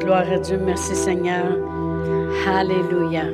[0.00, 1.58] Gloire à Dieu, merci Seigneur.
[2.48, 3.24] Alléluia.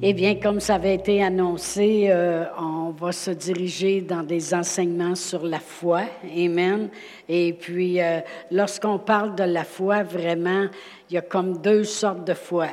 [0.00, 5.14] Eh bien, comme ça avait été annoncé, euh, on va se diriger dans des enseignements
[5.14, 6.04] sur la foi.
[6.24, 6.88] Amen.
[7.28, 8.20] Et puis, euh,
[8.50, 10.68] lorsqu'on parle de la foi, vraiment,
[11.10, 12.68] il y a comme deux sortes de foi.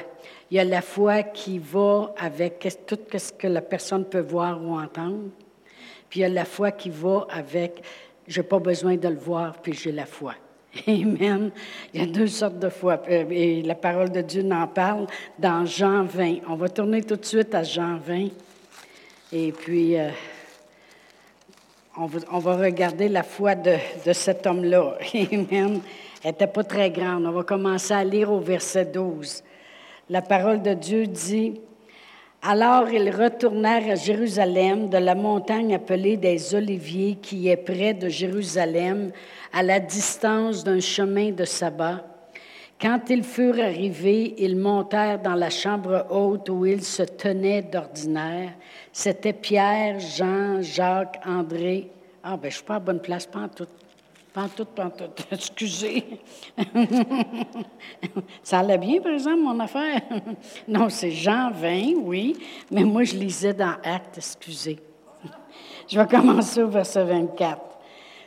[0.49, 4.63] Il y a la foi qui va avec tout ce que la personne peut voir
[4.63, 5.25] ou entendre.
[6.09, 7.83] Puis il y a la foi qui va avec,
[8.25, 10.33] je n'ai pas besoin de le voir, puis j'ai la foi.
[10.87, 11.51] Amen.
[11.93, 13.01] Il y a deux sortes de foi.
[13.09, 15.07] Euh, et la parole de Dieu en parle
[15.37, 16.39] dans Jean 20.
[16.47, 18.27] On va tourner tout de suite à Jean 20.
[19.31, 20.09] Et puis, euh,
[21.97, 22.05] on,
[22.39, 23.75] va, regarder la foi de,
[24.05, 24.97] de cet homme-là.
[25.13, 25.81] Amen.
[26.23, 27.25] Elle n'était pas très grande.
[27.25, 29.43] On va commencer à lire au verset 12.
[30.09, 31.61] La parole de Dieu dit,
[32.41, 38.07] alors ils retournèrent à Jérusalem de la montagne appelée des Oliviers qui est près de
[38.07, 39.11] Jérusalem,
[39.53, 42.03] à la distance d'un chemin de sabbat.
[42.79, 48.53] Quand ils furent arrivés, ils montèrent dans la chambre haute où ils se tenaient d'ordinaire.
[48.93, 51.91] C'était Pierre, Jean, Jacques, André.
[52.23, 53.67] Ah, ben, je suis pas à bonne place, pas en tout.
[54.33, 55.09] Pas en tout, pas en tout.
[55.31, 56.05] Excusez.
[58.43, 60.01] Ça allait bien, par exemple, mon affaire?
[60.67, 62.37] non, c'est Jean 20, oui,
[62.71, 64.79] mais moi, je lisais dans Actes, excusez.
[65.87, 67.78] Je vais commencer au verset 24.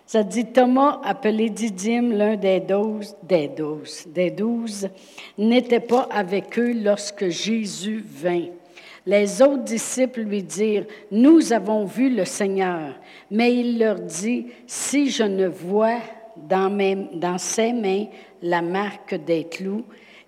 [0.06, 4.88] Ça dit Thomas, appelé Didyme, l'un des douze, des douze, des douze,
[5.38, 8.46] n'était pas avec eux lorsque Jésus vint.
[9.06, 12.94] Les autres disciples lui dirent, Nous avons vu le Seigneur.
[13.30, 15.98] Mais il leur dit, Si je ne vois
[16.36, 16.70] dans,
[17.14, 18.06] dans ses mains
[18.42, 19.84] la marque des clous,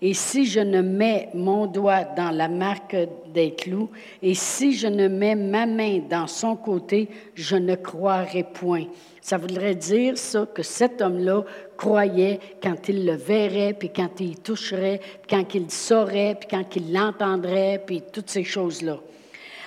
[0.06, 2.94] et si je ne mets mon doigt dans la marque
[3.32, 3.88] des clous,
[4.20, 8.84] et si je ne mets ma main dans son côté, je ne croirai point.
[9.22, 11.44] Ça voudrait dire ça que cet homme-là
[11.78, 16.76] croyait quand il le verrait, puis quand il toucherait, puis quand il saurait, puis quand
[16.76, 18.98] il l'entendrait, puis toutes ces choses-là.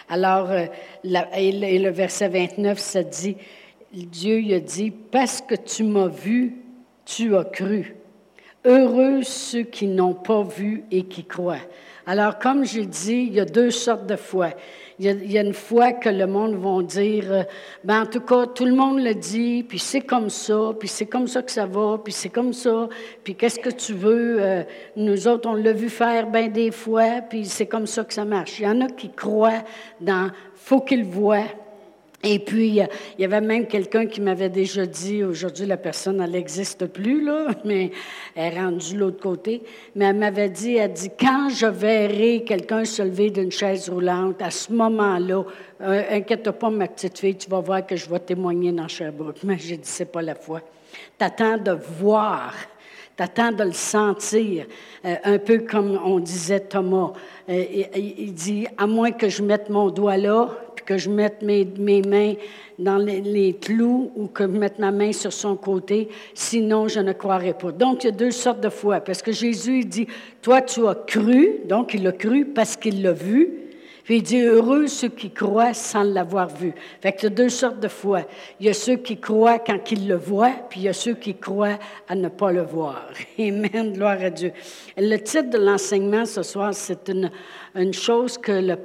[0.08, 0.67] Alors, euh,
[1.35, 3.37] et le verset 29, ça dit,
[3.92, 6.58] Dieu lui a dit, parce que tu m'as vu,
[7.05, 7.96] tu as cru.
[8.66, 11.58] Heureux ceux qui n'ont pas vu et qui croient.
[12.06, 14.52] Alors, comme je dis, il y a deux sortes de foi.
[15.00, 17.44] Il y, a, une foi que le monde va dire, euh,
[17.84, 21.06] ben en tout cas, tout le monde le dit, puis c'est comme ça, puis c'est
[21.06, 22.90] comme ça que ça va, puis c'est comme ça,
[23.23, 24.38] puis qu'est-ce que tu veux?
[24.42, 24.64] Euh,
[24.95, 28.26] nous autres, on l'a vu faire bien des fois, puis c'est comme ça que ça
[28.26, 28.58] marche.
[28.60, 29.64] Il y en a qui croient
[30.02, 31.45] dans faut qu'ils voient,
[32.23, 36.32] et puis, il y avait même quelqu'un qui m'avait déjà dit, aujourd'hui la personne, elle
[36.32, 37.92] n'existe plus, là, mais
[38.36, 39.61] elle est rendue de l'autre côté,
[39.95, 44.42] mais elle m'avait dit, elle dit, quand je verrai quelqu'un se lever d'une chaise roulante,
[44.42, 45.44] à ce moment-là,
[45.82, 49.44] euh, inquiète pas ma petite fille, tu vas voir que je vais témoigner dans Sherbrooke.
[49.44, 50.61] Mais j'ai dit, c'est pas la foi.
[51.20, 52.54] T'attends de voir
[53.17, 54.67] T'attends de le sentir,
[55.04, 57.14] euh, un peu comme on disait Thomas.
[57.50, 57.64] Euh,
[57.95, 60.52] il, dit, à moins que je mette mon doigt là,
[60.87, 62.33] que je mette mes, mes mains
[62.80, 67.11] dans les, clous ou que je mette ma main sur son côté, sinon je ne
[67.11, 67.73] croirai pas.
[67.73, 70.08] Donc, il y a deux sortes de foi, parce que Jésus, il dit,
[70.42, 73.67] toi tu as cru, donc il a cru parce qu'il l'a vu,
[74.08, 76.73] puis il dit, heureux ceux qui croient sans l'avoir vu.
[77.02, 78.22] Fait que y a deux sortes de foi.
[78.58, 81.16] Il y a ceux qui croient quand ils le voient, puis il y a ceux
[81.16, 83.10] qui croient à ne pas le voir.
[83.38, 84.54] Amen, gloire à Dieu.
[84.95, 87.30] Le titre de l'enseignement ce soir, c'est une,
[87.76, 88.78] une chose que le,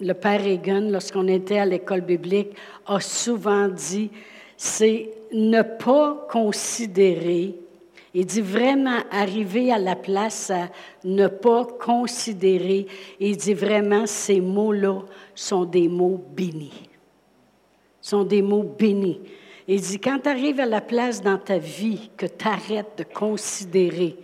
[0.00, 2.52] le Père Egan, lorsqu'on était à l'école biblique,
[2.86, 4.12] a souvent dit,
[4.56, 7.56] c'est ne pas considérer
[8.18, 10.70] il dit vraiment arriver à la place à
[11.04, 12.88] ne pas considérer.
[13.20, 15.02] Il dit vraiment ces mots-là
[15.36, 16.82] sont des mots bénis.
[18.00, 19.20] Sont des mots bénis.
[19.68, 23.04] Il dit quand tu arrives à la place dans ta vie que tu arrêtes de
[23.04, 24.16] considérer,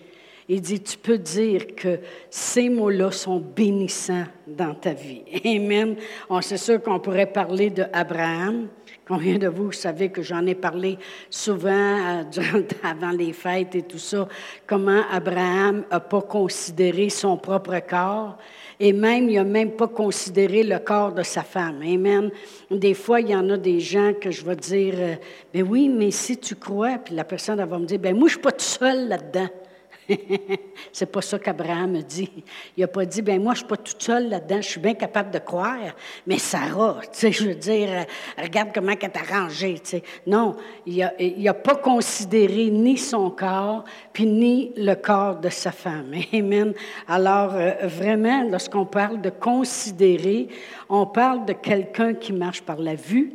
[0.49, 5.23] il dit tu peux dire que ces mots-là sont bénissants dans ta vie.
[5.45, 5.95] Amen.
[6.41, 8.67] C'est sûr qu'on pourrait parler de Abraham.
[9.07, 10.99] Combien de vous savez que j'en ai parlé
[11.29, 12.23] souvent euh,
[12.83, 14.27] avant les fêtes et tout ça,
[14.67, 18.39] comment Abraham n'a pas considéré son propre corps?
[18.81, 21.83] Et même, il n'a même pas considéré le corps de sa femme.
[21.83, 22.31] Amen.
[22.71, 25.15] Des fois, il y en a des gens que je vais dire, euh,
[25.53, 28.37] ben oui, mais si tu crois, puis la personne va me dire, ben moi, je
[28.37, 29.49] ne suis pas tout seul là-dedans.
[30.95, 32.31] c'est pas ça qu'Abraham dit.
[32.77, 34.95] Il n'a pas dit, ben moi, je suis pas toute seule là-dedans, je suis bien
[34.95, 35.93] capable de croire,
[36.25, 38.05] mais Sarah, tu sais, je veux dire, euh,
[38.41, 40.03] regarde comment elle t'a arrangé, tu sais.
[40.25, 40.55] Non,
[40.87, 46.13] il n'a a pas considéré ni son corps, puis ni le corps de sa femme.
[46.33, 46.73] Amen.
[47.09, 50.47] Alors, euh, vraiment, lorsqu'on parle de considérer,
[50.89, 53.33] on parle de quelqu'un qui marche par la vue.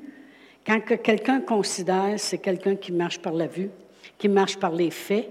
[0.65, 3.69] Quand quelqu'un considère, c'est quelqu'un qui marche par la vue,
[4.17, 5.29] qui marche par les faits,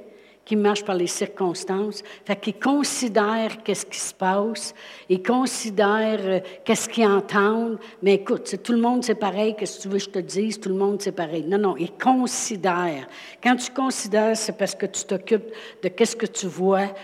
[0.49, 2.03] qui marchent par les circonstances.
[2.25, 4.75] Fait qu'ils considèrent qu'est-ce qui se passe,
[5.11, 7.79] ils considèrent euh, qu'est-ce qu'ils entendent.
[8.03, 10.59] Mais écoute, tout le monde c'est pareil, qu'est-ce que tu veux que je te dise,
[10.59, 11.45] tout le monde c'est pareil.
[11.47, 13.07] Non, non, ils considèrent.
[13.43, 15.53] Quand tu considères, c'est parce que tu t'occupes
[15.83, 16.95] de qu'est-ce que tu vois,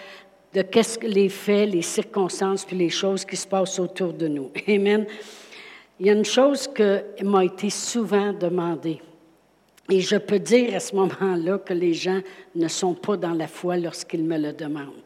[0.54, 4.26] de qu'est-ce que les faits, les circonstances, puis les choses qui se passent autour de
[4.26, 4.50] nous.
[4.66, 5.04] Amen.
[6.00, 9.02] Il y a une chose qui m'a été souvent demandée.
[9.90, 12.20] Et je peux dire à ce moment-là que les gens
[12.54, 15.02] ne sont pas dans la foi lorsqu'ils me le demandent.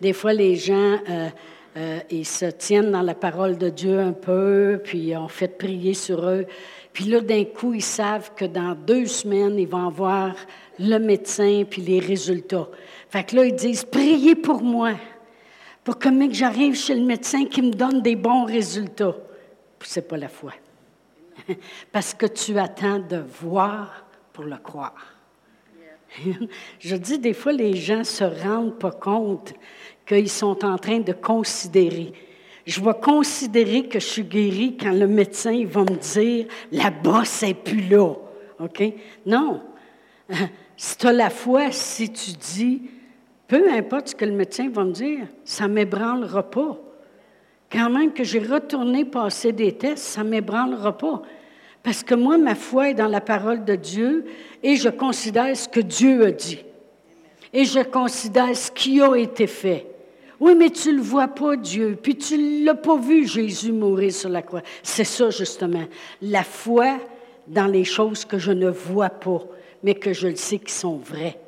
[0.00, 1.28] Des fois, les gens, euh,
[1.76, 5.92] euh, ils se tiennent dans la parole de Dieu un peu, puis on fait prier
[5.92, 6.46] sur eux.
[6.92, 10.34] Puis là, d'un coup, ils savent que dans deux semaines, ils vont avoir
[10.78, 12.68] le médecin puis les résultats.
[13.10, 14.92] Fait que là, ils disent, priez pour moi,
[15.84, 19.16] pour que, mec, j'arrive chez le médecin qui me donne des bons résultats.
[19.78, 20.52] Puis c'est pas la foi.
[21.92, 25.14] Parce que tu attends de voir pour le croire.
[26.78, 29.52] Je dis des fois, les gens se rendent pas compte
[30.06, 32.12] qu'ils sont en train de considérer.
[32.66, 37.42] Je vais considérer que je suis guéri quand le médecin va me dire la bosse
[37.42, 38.14] n'est plus là.
[38.60, 38.82] OK?
[39.26, 39.62] Non.
[40.80, 42.82] Si tu as la foi, si tu dis,
[43.48, 46.78] peu importe ce que le médecin va me dire, ça ne m'ébranlera pas.
[47.68, 51.22] Quand même que j'ai retourné passer des tests, ça ne m'ébranlera pas.
[51.82, 54.26] Parce que moi, ma foi est dans la parole de Dieu
[54.62, 56.64] et je considère ce que Dieu a dit.
[57.52, 59.86] Et je considère ce qui a été fait.
[60.40, 63.72] Oui, mais tu ne le vois pas, Dieu, puis tu ne l'as pas vu, Jésus,
[63.72, 64.62] mourir sur la croix.
[64.82, 65.84] C'est ça, justement.
[66.22, 66.98] La foi
[67.46, 69.42] dans les choses que je ne vois pas,
[69.82, 71.38] mais que je sais qui sont vraies.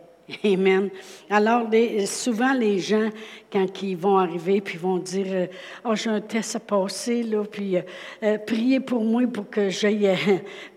[0.44, 0.90] Amen.
[1.28, 1.68] Alors,
[2.06, 3.10] souvent, les gens,
[3.50, 5.46] quand ils vont arriver, puis vont dire euh,
[5.84, 7.82] Oh, j'ai un test à passer, là, puis euh,
[8.22, 10.08] euh, priez pour moi pour que j'aille,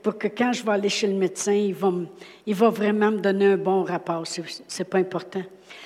[0.02, 1.92] pour que quand je vais aller chez le médecin, il va,
[2.46, 4.26] il va vraiment me donner un bon rapport.
[4.26, 5.44] C'est, c'est pas important.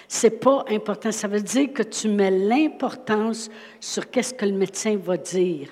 [0.08, 1.12] C'est pas important.
[1.12, 3.50] Ça veut dire que tu mets l'importance
[3.80, 5.69] sur qu'est-ce que le médecin va dire.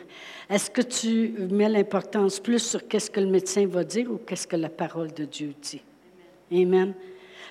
[0.49, 4.45] Est-ce que tu mets l'importance plus sur qu'est-ce que le médecin va dire ou qu'est-ce
[4.45, 5.81] que la parole de Dieu dit?
[6.51, 6.93] Amen.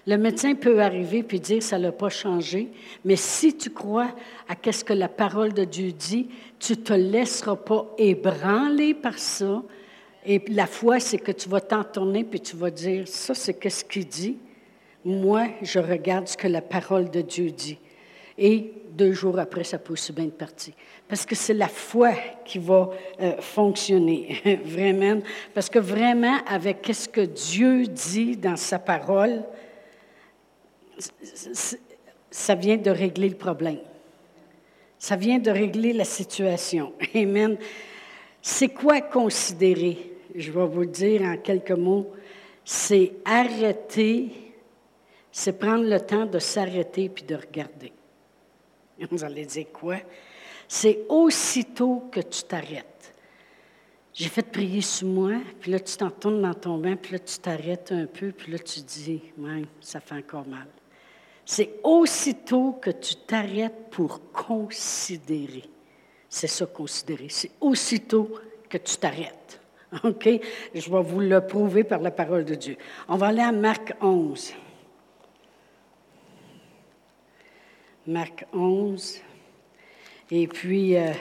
[0.06, 2.68] Le médecin peut arriver puis dire ça n'a pas changé,
[3.04, 4.10] mais si tu crois
[4.48, 6.28] à ce que la parole de Dieu dit,
[6.58, 9.62] tu te laisseras pas ébranler par ça.
[10.26, 13.54] Et la foi, c'est que tu vas t'en tourner puis tu vas dire ça, c'est
[13.54, 14.36] qu'est-ce qu'il dit.
[15.04, 17.78] Moi, je regarde ce que la parole de Dieu dit.
[18.36, 20.72] Et deux jours après, ça peut aussi bien être parti.
[21.08, 22.12] Parce que c'est la foi
[22.44, 22.90] qui va
[23.20, 25.20] euh, fonctionner, vraiment.
[25.52, 29.42] Parce que vraiment, avec ce que Dieu dit dans sa parole,
[32.30, 33.80] ça vient de régler le problème.
[34.98, 36.92] Ça vient de régler la situation.
[37.14, 37.56] Amen.
[38.40, 40.12] C'est quoi considérer?
[40.34, 42.12] Je vais vous le dire en quelques mots.
[42.64, 44.30] C'est arrêter,
[45.30, 47.92] c'est prendre le temps de s'arrêter puis de regarder.
[49.10, 49.96] Vous allez dire quoi?
[50.66, 53.14] C'est aussitôt que tu t'arrêtes.
[54.12, 57.18] J'ai fait prier sur moi, puis là, tu t'en tournes dans ton bain, puis là,
[57.18, 60.68] tu t'arrêtes un peu, puis là, tu dis, ouais, ça fait encore mal.
[61.44, 65.64] C'est aussitôt que tu t'arrêtes pour considérer.
[66.28, 67.28] C'est ça, considérer.
[67.28, 68.30] C'est aussitôt
[68.68, 69.60] que tu t'arrêtes.
[70.04, 70.28] OK?
[70.74, 72.76] Je vais vous le prouver par la parole de Dieu.
[73.08, 74.54] On va aller à Marc 11.
[78.06, 79.20] Marc 11.
[80.30, 81.12] Et puis, euh,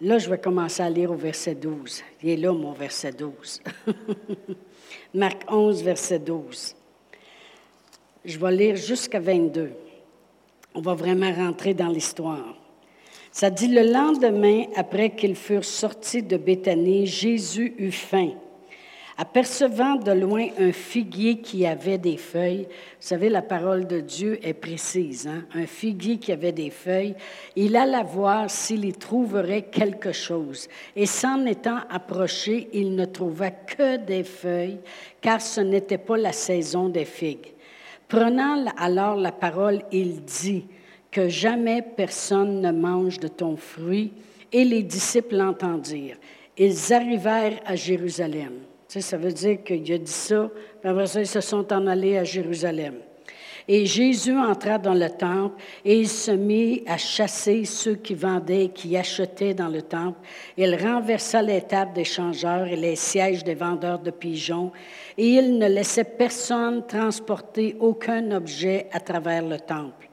[0.00, 2.02] là, je vais commencer à lire au verset 12.
[2.22, 3.62] Il est là, mon verset 12.
[5.14, 6.74] Marc 11, verset 12.
[8.24, 9.72] Je vais lire jusqu'à 22.
[10.74, 12.54] On va vraiment rentrer dans l'histoire.
[13.32, 18.30] Ça dit, le lendemain, après qu'ils furent sortis de Béthanie, Jésus eut faim.
[19.18, 24.38] Apercevant de loin un figuier qui avait des feuilles, vous savez, la parole de Dieu
[24.42, 25.44] est précise, hein?
[25.54, 27.14] un figuier qui avait des feuilles,
[27.54, 30.68] il alla voir s'il y trouverait quelque chose.
[30.96, 34.80] Et s'en étant approché, il ne trouva que des feuilles,
[35.20, 37.51] car ce n'était pas la saison des figues.
[38.12, 40.66] Prenant alors la parole, il dit
[41.10, 44.12] que jamais personne ne mange de ton fruit.
[44.52, 46.18] Et les disciples l'entendirent.
[46.58, 48.52] Ils arrivèrent à Jérusalem.
[48.86, 50.50] Tu sais, ça veut dire qu'il a dit ça,
[50.82, 52.96] puis après ça, ils se sont en allés à Jérusalem.
[53.66, 58.66] Et Jésus entra dans le temple et il se mit à chasser ceux qui vendaient
[58.66, 60.18] et qui achetaient dans le temple.
[60.58, 64.70] Il renversa les tables des changeurs et les sièges des vendeurs de pigeons
[65.18, 70.08] et il ne laissait personne transporter aucun objet à travers le temple.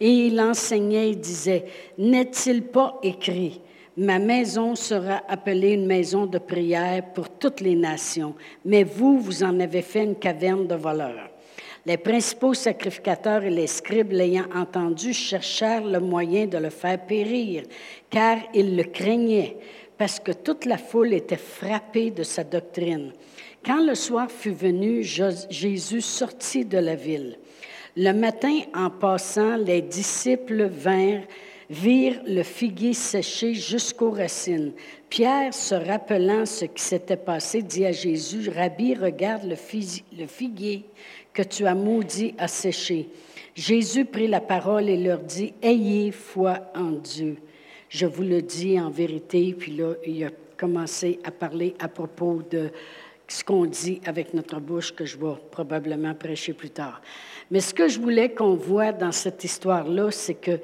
[0.00, 1.64] Et il enseignait et disait,
[1.98, 3.60] N'est-il pas écrit,
[3.96, 8.34] Ma maison sera appelée une maison de prière pour toutes les nations,
[8.64, 11.30] mais vous, vous en avez fait une caverne de voleurs.
[11.86, 17.64] Les principaux sacrificateurs et les scribes, l'ayant entendu, cherchèrent le moyen de le faire périr,
[18.08, 19.58] car ils le craignaient,
[19.98, 23.12] parce que toute la foule était frappée de sa doctrine.
[23.64, 27.38] Quand le soir fut venu, Jésus sortit de la ville.
[27.96, 31.24] Le matin, en passant, les disciples vinrent,
[31.70, 34.72] virent le figuier séché jusqu'aux racines.
[35.08, 39.56] Pierre, se rappelant ce qui s'était passé, dit à Jésus, Rabbi, regarde le,
[40.26, 40.84] figuier
[41.32, 43.08] que tu as maudit à sécher.
[43.54, 47.36] Jésus prit la parole et leur dit, Ayez foi en Dieu.
[47.88, 52.42] Je vous le dis en vérité, puis là, il a commencé à parler à propos
[52.50, 52.70] de
[53.34, 57.02] ce qu'on dit avec notre bouche, que je vais probablement prêcher plus tard.
[57.50, 60.60] Mais ce que je voulais qu'on voit dans cette histoire-là, c'est que,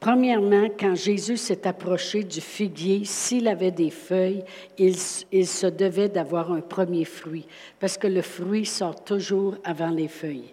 [0.00, 4.42] premièrement, quand Jésus s'est approché du figuier, s'il avait des feuilles,
[4.76, 4.96] il,
[5.30, 7.46] il se devait d'avoir un premier fruit,
[7.78, 10.52] parce que le fruit sort toujours avant les feuilles.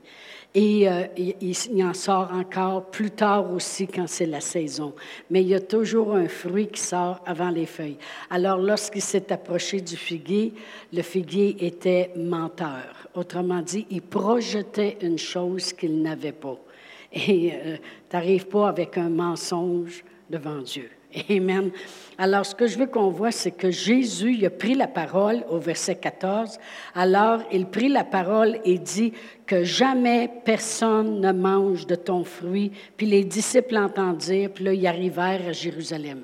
[0.59, 4.95] Et euh, il, en sort encore plus tard aussi quand c'est la saison.
[5.29, 7.99] Mais il y a toujours un fruit qui sort avant les feuilles.
[8.31, 10.55] Alors lorsqu'il s'est approché du figuier,
[10.91, 13.07] le figuier était menteur.
[13.13, 16.57] Autrement dit, il projetait une chose qu'il n'avait pas.
[17.13, 17.77] Et euh,
[18.09, 20.89] tu n'arrives pas avec un mensonge devant Dieu.
[21.29, 21.71] Amen.
[22.17, 25.43] Alors, ce que je veux qu'on voit, c'est que Jésus, il a pris la parole
[25.49, 26.57] au verset 14.
[26.95, 29.13] Alors, il prit la parole et dit
[29.45, 32.71] que jamais personne ne mange de ton fruit.
[32.97, 36.23] Puis les disciples entendirent, puis là, ils arrivèrent à Jérusalem.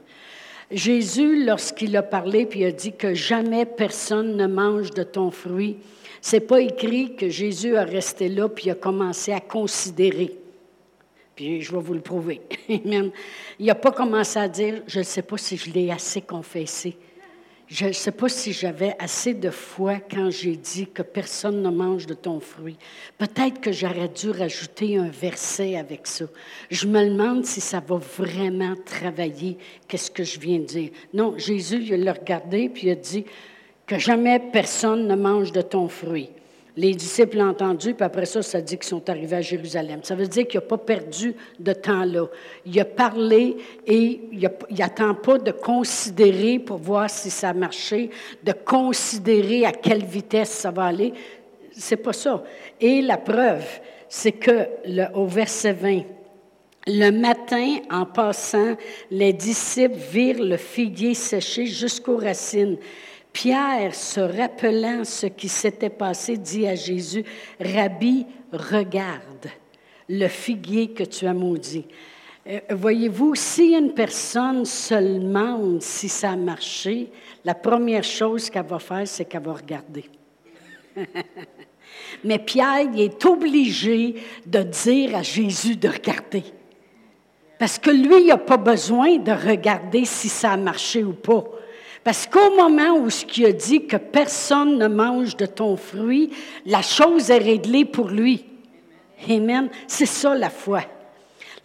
[0.72, 5.78] Jésus, lorsqu'il a parlé, puis a dit que jamais personne ne mange de ton fruit,
[6.22, 10.43] c'est pas écrit que Jésus a resté là, puis a commencé à considérer.
[11.36, 12.42] Puis je vais vous le prouver.
[12.70, 13.12] Il
[13.60, 16.98] n'a pas commencé à dire, je ne sais pas si je l'ai assez confessé.
[17.68, 21.70] Je ne sais pas si j'avais assez de foi quand j'ai dit que personne ne
[21.70, 22.78] mange de ton fruit.
[23.18, 26.26] Peut-être que j'aurais dû rajouter un verset avec ça.
[26.70, 30.90] Je me demande si ça va vraiment travailler, qu'est-ce que je viens de dire.
[31.14, 33.26] Non, Jésus, il a regardé, puis il a dit
[33.88, 36.30] que jamais personne ne mange de ton fruit.
[36.76, 40.00] Les disciples l'ont entendu, puis après ça, ça dit qu'ils sont arrivés à Jérusalem.
[40.04, 42.26] Ça veut dire qu'il n'a pas perdu de temps là.
[42.66, 48.10] Il a parlé et il n'attend pas de considérer pour voir si ça a marché,
[48.44, 51.14] de considérer à quelle vitesse ça va aller.
[51.72, 52.44] C'est pas ça.
[52.82, 53.66] Et la preuve,
[54.10, 54.68] c'est que
[55.14, 56.02] au verset 20,
[56.88, 58.76] le matin, en passant,
[59.10, 62.78] les disciples virent le figuier séché jusqu'aux racines.
[63.34, 67.26] Pierre, se rappelant ce qui s'était passé, dit à Jésus,
[67.60, 69.50] Rabbi, regarde
[70.08, 71.86] le figuier que tu as maudit.
[72.46, 77.10] Euh, voyez-vous, si une personne se demande si ça a marché,
[77.44, 80.06] la première chose qu'elle va faire, c'est qu'elle va regarder.
[82.24, 86.44] Mais Pierre est obligé de dire à Jésus de regarder.
[87.58, 91.44] Parce que lui, il n'a pas besoin de regarder si ça a marché ou pas.
[92.04, 96.32] Parce qu'au moment où ce qui a dit que personne ne mange de ton fruit,
[96.66, 98.46] la chose est réglée pour lui.
[99.30, 99.70] Amen.
[99.88, 100.82] C'est ça la foi.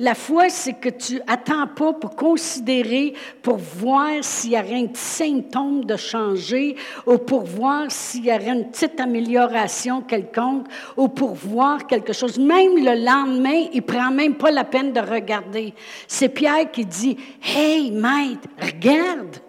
[0.00, 4.87] La foi, c'est que tu attends pas pour considérer, pour voir s'il y aurait un
[4.87, 10.66] petit symptôme de changer, ou pour voir s'il y aurait une petite amélioration quelconque,
[10.97, 12.38] ou pour voir quelque chose.
[12.38, 15.75] Même le lendemain, il prend même pas la peine de regarder.
[16.07, 19.40] C'est Pierre qui dit, Hey, maître, regarde.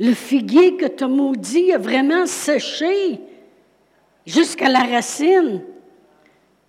[0.00, 3.20] Le figuier que tu as maudit a vraiment séché
[4.24, 5.62] jusqu'à la racine.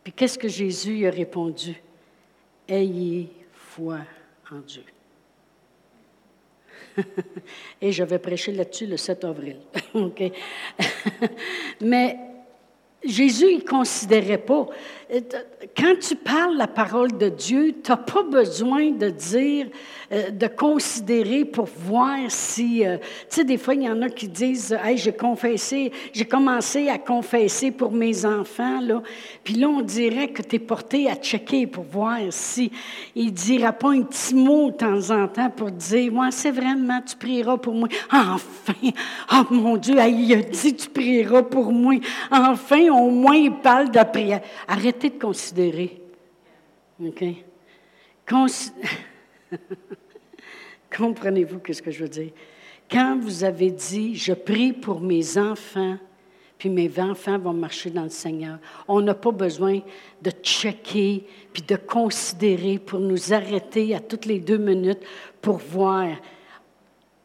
[0.04, 1.82] Puis qu'est-ce que Jésus a répondu?
[2.68, 4.00] Ayez foi
[4.52, 4.84] en Dieu.
[7.82, 9.58] Et je vais prêcher là-dessus le 7 avril.
[11.82, 12.18] Mais
[13.04, 14.68] Jésus, il ne considérait pas.
[15.76, 19.68] Quand tu parles la parole de Dieu, tu n'as pas besoin de dire,
[20.10, 22.86] euh, de considérer pour voir si.
[22.86, 26.24] Euh, tu sais, des fois, il y en a qui disent Hey, j'ai confessé, j'ai
[26.24, 29.04] commencé à confesser pour mes enfants, là.
[29.44, 32.72] Puis là, on dirait que tu es porté à checker pour voir si.
[33.14, 36.52] Il ne dira pas un petit mot de temps en temps pour dire Moi, c'est
[36.52, 37.90] vraiment, tu prieras pour moi.
[38.14, 38.74] Enfin,
[39.34, 41.96] oh mon Dieu, il a dit Tu prieras pour moi.
[42.32, 44.40] Enfin, au moins, il parle de prière.
[45.02, 46.00] De considérer.
[47.04, 47.24] OK?
[50.96, 52.32] Comprenez-vous ce que je veux dire?
[52.90, 55.98] Quand vous avez dit, je prie pour mes enfants,
[56.60, 59.80] puis mes enfants vont marcher dans le Seigneur, on n'a pas besoin
[60.22, 65.02] de checker, puis de considérer pour nous arrêter à toutes les deux minutes
[65.42, 66.10] pour voir.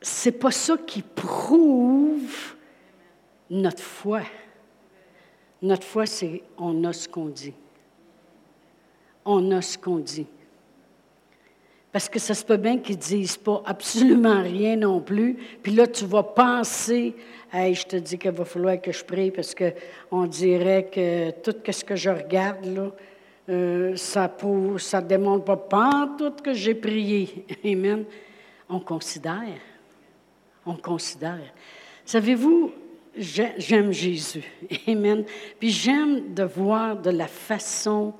[0.00, 2.54] C'est pas ça qui prouve
[3.50, 4.23] notre foi.
[5.61, 7.52] Notre foi, c'est on a ce qu'on dit.
[9.26, 10.26] On a ce qu'on dit.
[11.92, 15.37] Parce que ça se peut bien qu'ils ne disent pas absolument rien non plus.
[15.62, 17.14] Puis là, tu vas penser,
[17.52, 21.54] hey, je te dis qu'il va falloir que je prie parce qu'on dirait que tout
[21.71, 22.90] ce que je regarde, là,
[23.49, 27.47] euh, ça ne démontre pas, pas tout que j'ai prié.
[27.64, 28.04] Amen.
[28.68, 29.61] On considère.
[30.66, 31.52] On considère.
[32.04, 32.73] Savez-vous,
[33.16, 34.45] j'aime Jésus.
[34.87, 35.25] Amen.
[35.59, 38.12] Puis j'aime de voir de la façon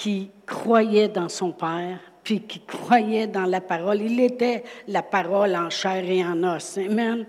[0.00, 4.00] qu'il croyait dans son Père, puis qu'il croyait dans la parole.
[4.00, 6.78] Il était la parole en chair et en os.
[6.78, 7.26] Amen.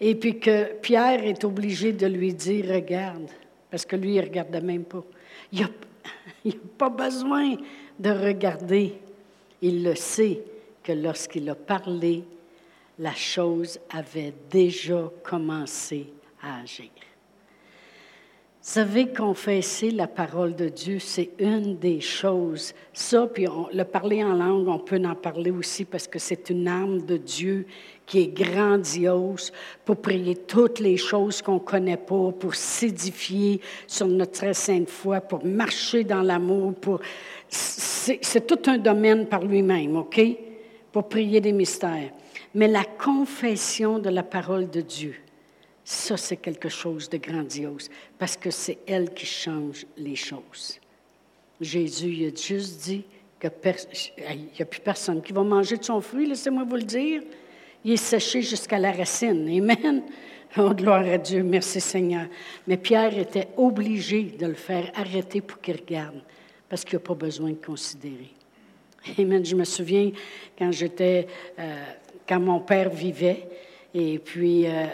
[0.00, 3.28] Et puis que Pierre est obligé de lui dire, regarde,
[3.70, 5.04] parce que lui, il ne regardait même pas.
[5.52, 5.68] Il n'a
[6.78, 7.56] pas besoin
[7.98, 8.94] de regarder.
[9.60, 10.40] Il le sait
[10.82, 12.24] que lorsqu'il a parlé,
[12.98, 16.06] la chose avait déjà commencé
[16.42, 16.88] à agir.
[18.60, 22.74] Vous savez, confesser la parole de Dieu, c'est une des choses.
[22.92, 26.66] Ça, puis le parler en langue, on peut en parler aussi parce que c'est une
[26.66, 27.66] arme de Dieu
[28.04, 29.52] qui est grandiose
[29.84, 34.90] pour prier toutes les choses qu'on ne connaît pas, pour s'édifier sur notre très sainte
[34.90, 36.74] foi, pour marcher dans l'amour.
[36.74, 37.00] Pour...
[37.48, 40.20] C'est tout un domaine par lui-même, OK?
[40.90, 42.10] Pour prier des mystères.
[42.54, 45.14] Mais la confession de la parole de Dieu,
[45.90, 50.78] ça, c'est quelque chose de grandiose parce que c'est elle qui change les choses.
[51.62, 53.04] Jésus il a juste dit
[53.40, 57.22] qu'il n'y a plus personne qui va manger de son fruit, laissez-moi vous le dire.
[57.86, 59.48] Il est séché jusqu'à la racine.
[59.48, 60.02] Amen.
[60.56, 62.26] Oh, gloire à Dieu, merci Seigneur.
[62.66, 66.22] Mais Pierre était obligé de le faire arrêter pour qu'il regarde,
[66.70, 68.30] parce qu'il n'a pas besoin de considérer.
[69.18, 69.44] Amen.
[69.44, 70.10] Je me souviens
[70.58, 71.26] quand j'étais,
[71.58, 71.84] euh,
[72.26, 73.46] quand mon père vivait,
[73.92, 74.86] et puis euh,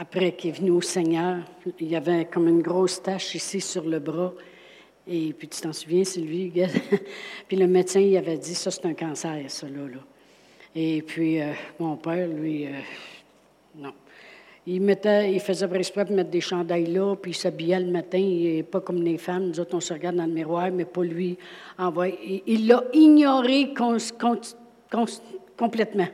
[0.00, 1.38] après qu'il est venu au Seigneur,
[1.80, 4.32] il y avait comme une grosse tache ici sur le bras.
[5.08, 6.52] Et puis tu t'en souviens, Sylvie?
[7.48, 9.88] puis le médecin, il avait dit, ça c'est un cancer, ça là.
[9.88, 9.98] là.
[10.76, 12.70] Et puis euh, mon père, lui, euh,
[13.74, 13.92] non.
[14.68, 18.18] Il, mettait, il faisait exprès de mettre des chandails là, puis il s'habillait le matin,
[18.18, 19.48] et pas comme les femmes.
[19.48, 21.38] Nous autres, on se regarde dans le miroir, mais pas lui.
[22.46, 23.72] Il l'a ignoré
[25.56, 26.08] complètement.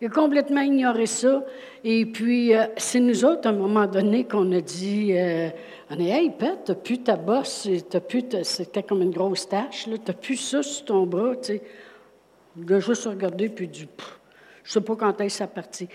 [0.00, 1.44] Il a complètement ignoré ça.
[1.84, 5.50] Et puis, euh, c'est nous autres, à un moment donné, qu'on a dit euh,
[5.90, 7.68] on est, Hey, Pet, t'as plus ta bosse,
[8.42, 11.62] c'était comme une grosse tache, là, t'as plus ça sur ton bras, tu sais.
[12.56, 13.86] Il a juste regardé, puis du,
[14.64, 15.88] je sais pas quand est-ce parti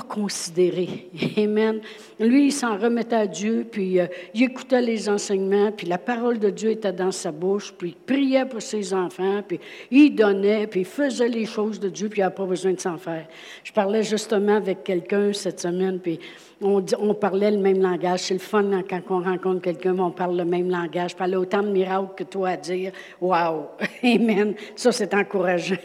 [0.00, 1.08] considéré.
[1.36, 1.80] Amen.
[2.18, 6.38] Lui, il s'en remettait à Dieu, puis euh, il écoutait les enseignements, puis la parole
[6.38, 10.66] de Dieu était dans sa bouche, puis il priait pour ses enfants, puis il donnait,
[10.66, 13.26] puis il faisait les choses de Dieu, puis il n'avait pas besoin de s'en faire.
[13.64, 16.18] Je parlais justement avec quelqu'un cette semaine, puis
[16.60, 18.20] on, parlait le même langage.
[18.20, 21.10] C'est le fun quand on rencontre quelqu'un, on parle le même langage.
[21.10, 22.92] Je parlais autant de miracles que toi à dire.
[23.20, 23.68] Wow!
[24.02, 24.54] Amen!
[24.74, 25.76] Ça, c'est encourageant.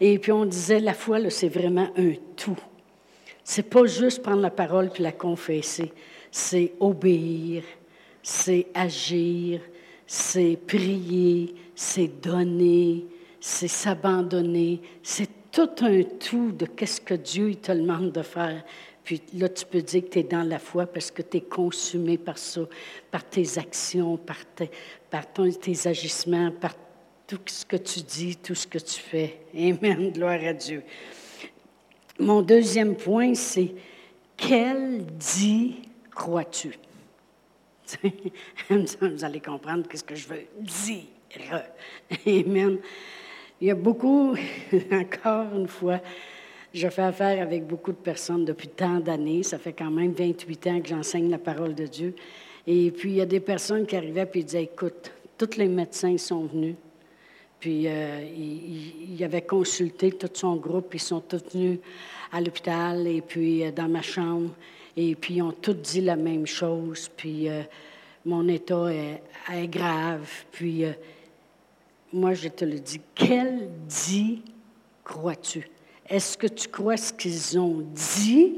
[0.00, 2.58] Et puis on disait, la foi, c'est vraiment un tout.
[3.52, 5.92] C'est pas juste prendre la parole puis la confesser,
[6.30, 7.64] c'est obéir,
[8.22, 9.60] c'est agir,
[10.06, 13.06] c'est prier, c'est donner,
[13.40, 18.62] c'est s'abandonner, c'est tout un tout de qu'est-ce que Dieu te demande de faire.
[19.02, 21.40] Puis là, tu peux dire que tu es dans la foi parce que tu es
[21.40, 22.60] consumé par ça,
[23.10, 24.70] par tes actions, par, tes,
[25.10, 26.76] par tes agissements, par
[27.26, 29.40] tout ce que tu dis, tout ce que tu fais.
[29.56, 30.12] Amen.
[30.12, 30.84] Gloire à Dieu.
[32.20, 33.72] Mon deuxième point, c'est
[34.36, 35.76] quel dit
[36.14, 36.74] crois-tu?
[38.70, 41.62] Vous allez comprendre ce que je veux dire.
[42.26, 42.78] Amen.
[43.58, 44.36] Il y a beaucoup,
[44.92, 46.00] encore une fois,
[46.74, 49.42] je fais affaire avec beaucoup de personnes depuis tant d'années.
[49.42, 52.14] Ça fait quand même 28 ans que j'enseigne la parole de Dieu.
[52.66, 56.18] Et puis, il y a des personnes qui arrivaient et disaient, écoute, tous les médecins
[56.18, 56.74] sont venus.
[57.60, 61.78] Puis euh, il, avait consulté tout son groupe, ils sont tous venus
[62.32, 64.50] à l'hôpital et puis euh, dans ma chambre,
[64.96, 67.62] et puis ils ont tous dit la même chose, puis euh,
[68.24, 70.84] mon état est, grave, puis
[72.12, 74.40] moi je te le dis, quel dit
[75.04, 75.68] crois-tu?
[76.08, 78.54] Est-ce que tu crois ce qu'ils ont dit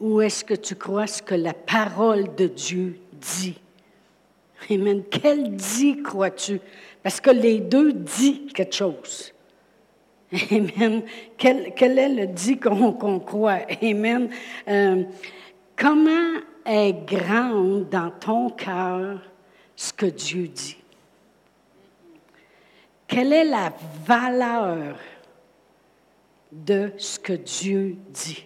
[0.00, 3.58] ou est-ce que tu crois ce que la parole de Dieu dit?
[4.70, 5.02] Amen.
[5.10, 6.60] Quel dit crois-tu?
[7.06, 9.32] Parce que les deux disent quelque chose.
[10.50, 11.04] Amen.
[11.38, 13.60] Quel, est le dit qu'on croit?
[13.80, 14.28] Amen.
[14.66, 15.04] Euh,
[15.76, 19.20] comment est grande dans ton cœur
[19.76, 20.78] ce que Dieu dit?
[23.06, 23.72] Quelle est la
[24.04, 24.96] valeur
[26.50, 28.44] de ce que Dieu dit?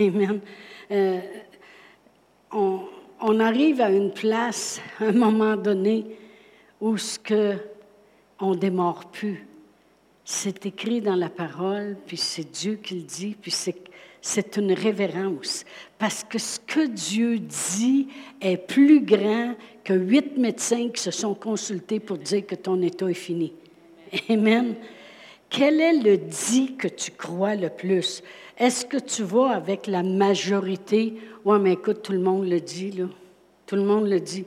[0.00, 0.40] Amen.
[0.90, 1.20] Euh,
[2.52, 2.84] on,
[3.20, 6.06] on arrive à une place, à un moment donné,
[6.80, 7.56] où ce que
[8.40, 9.46] on démarre plus.
[10.24, 13.50] C'est écrit dans la parole, puis c'est Dieu qui le dit, puis
[14.20, 15.64] c'est une révérence.
[15.98, 18.08] Parce que ce que Dieu dit
[18.40, 23.10] est plus grand que huit médecins qui se sont consultés pour dire que ton état
[23.10, 23.54] est fini.
[24.28, 24.74] Amen.
[25.48, 28.22] Quel est le dit que tu crois le plus?
[28.58, 31.14] Est-ce que tu vas avec la majorité?
[31.44, 33.06] Oui, mais écoute, tout le monde le dit, là.
[33.66, 34.44] Tout le monde le dit.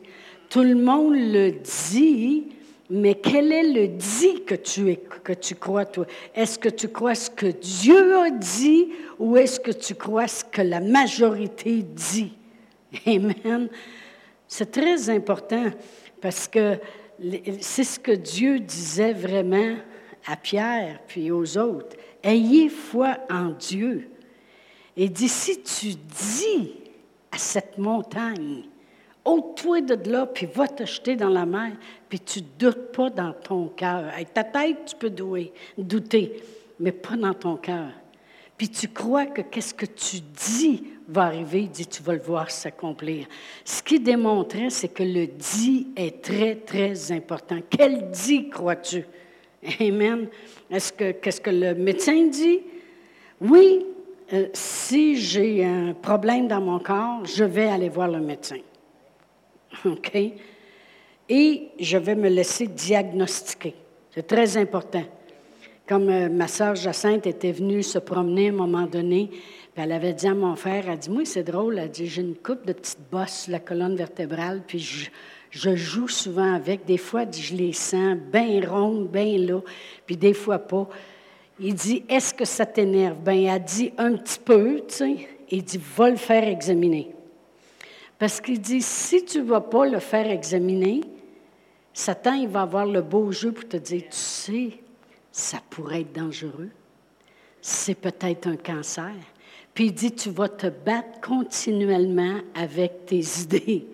[0.52, 2.44] Tout le monde le dit,
[2.90, 6.06] mais quel est le dit que tu, que tu crois, toi?
[6.36, 10.44] Est-ce que tu crois ce que Dieu a dit ou est-ce que tu crois ce
[10.44, 12.34] que la majorité dit?
[13.08, 13.70] Amen.
[14.46, 15.68] C'est très important
[16.20, 16.78] parce que
[17.62, 19.78] c'est ce que Dieu disait vraiment
[20.28, 21.96] à Pierre puis aux autres.
[22.22, 24.10] Ayez foi en Dieu.
[24.98, 26.74] Et dit, si tu dis
[27.32, 28.66] à cette montagne,
[29.26, 31.72] ôte-toi de là, puis va te jeter dans la mer,
[32.10, 34.06] puis tu ne doutes pas dans ton cœur.
[34.14, 35.12] Avec ta tête, tu peux
[35.78, 36.44] douter,
[36.80, 37.90] mais pas dans ton cœur.
[38.58, 42.50] Puis tu crois que qu'est-ce que tu dis va arriver, dit, tu vas le voir
[42.52, 43.26] s'accomplir.
[43.66, 47.58] Ce qui démontrait, c'est que le dit est très, très important.
[47.70, 49.04] Quel dit crois-tu?
[49.80, 50.28] Amen.
[50.70, 52.62] Est-ce que, qu'est-ce que le médecin dit?
[53.42, 53.86] Oui,
[54.32, 58.60] euh, si j'ai un problème dans mon corps, je vais aller voir le médecin.
[59.86, 60.18] OK?
[61.30, 63.76] Et je vais me laisser diagnostiquer.
[64.14, 65.04] C'est très important.
[65.88, 69.30] Comme euh, ma sœur Jacinthe était venue se promener à un moment donné,
[69.76, 72.36] elle avait dit à mon frère, elle dit, moi, c'est drôle, elle dit, j'ai une
[72.36, 76.86] coupe de petites bosses sur la colonne vertébrale, puis je, joue souvent avec.
[76.86, 79.60] Des fois, je les sens bien rondes, bien là,
[80.06, 80.88] puis des fois pas.
[81.60, 83.18] Il dit, est-ce que ça t'énerve?
[83.18, 85.16] Bien, elle dit un petit peu, tu sais.
[85.50, 87.14] Il dit, va le faire examiner.
[88.22, 91.02] Parce qu'il dit, si tu ne vas pas le faire examiner,
[91.92, 94.70] Satan, il va avoir le beau jeu pour te dire, tu sais,
[95.32, 96.70] ça pourrait être dangereux.
[97.62, 99.16] C'est peut-être un cancer.
[99.74, 103.88] Puis il dit, tu vas te battre continuellement avec tes idées.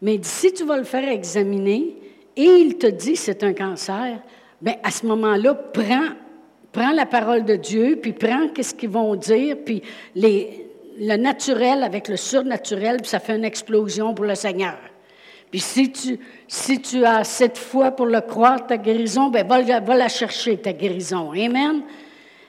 [0.00, 1.94] Mais si tu vas le faire examiner
[2.34, 4.18] et il te dit c'est un cancer,
[4.62, 6.08] bien à ce moment-là, prends,
[6.72, 9.82] prends la parole de Dieu, puis prends qu'est-ce qu'ils vont dire, puis
[10.14, 10.61] les,
[10.98, 14.78] le naturel avec le surnaturel, puis ça fait une explosion pour le Seigneur.
[15.50, 19.94] Puis si tu, si tu as cette foi pour le croire, ta guérison, bien va,
[19.94, 21.30] la chercher, ta guérison.
[21.32, 21.82] Amen.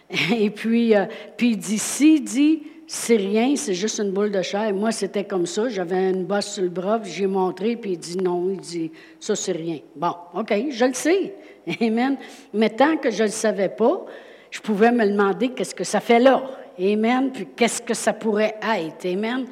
[0.34, 4.74] Et puis, euh, puis il dit, c'est rien, c'est juste une boule de chair.
[4.74, 5.68] Moi, c'était comme ça.
[5.68, 8.50] J'avais une bosse sur le bras, puis j'ai montré, puis il dit non.
[8.52, 9.80] Il dit, ça, c'est rien.
[9.96, 11.34] Bon, OK, je le sais.
[11.82, 12.18] Amen.
[12.54, 14.06] Mais tant que je ne le savais pas,
[14.50, 16.44] je pouvais me demander qu'est-ce que ça fait là.
[16.80, 17.32] Amen.
[17.32, 19.06] Puis qu'est-ce que ça pourrait être?
[19.06, 19.48] Amen.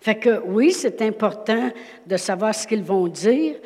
[0.00, 1.70] Fait que oui, c'est important
[2.06, 3.56] de savoir ce qu'ils vont dire.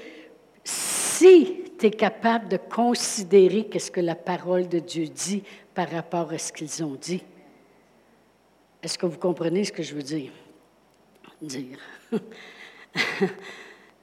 [0.65, 5.43] Si tu es capable de considérer qu'est-ce que la parole de Dieu dit
[5.75, 7.23] par rapport à ce qu'ils ont dit.
[8.83, 10.33] Est-ce que vous comprenez ce que je veux dire?
[11.41, 11.79] Dire.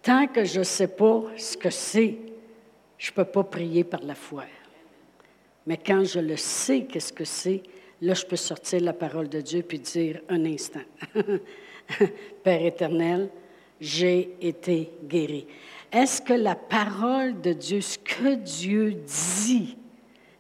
[0.01, 2.17] Tant que je ne sais pas ce que c'est,
[2.97, 4.45] je ne peux pas prier par la foi.
[5.65, 7.62] Mais quand je le sais, qu'est-ce que c'est,
[8.01, 10.81] là, je peux sortir la parole de Dieu puis dire un instant.
[12.43, 13.29] Père éternel,
[13.79, 15.47] j'ai été guéri.
[15.91, 19.77] Est-ce que la parole de Dieu, ce que Dieu dit,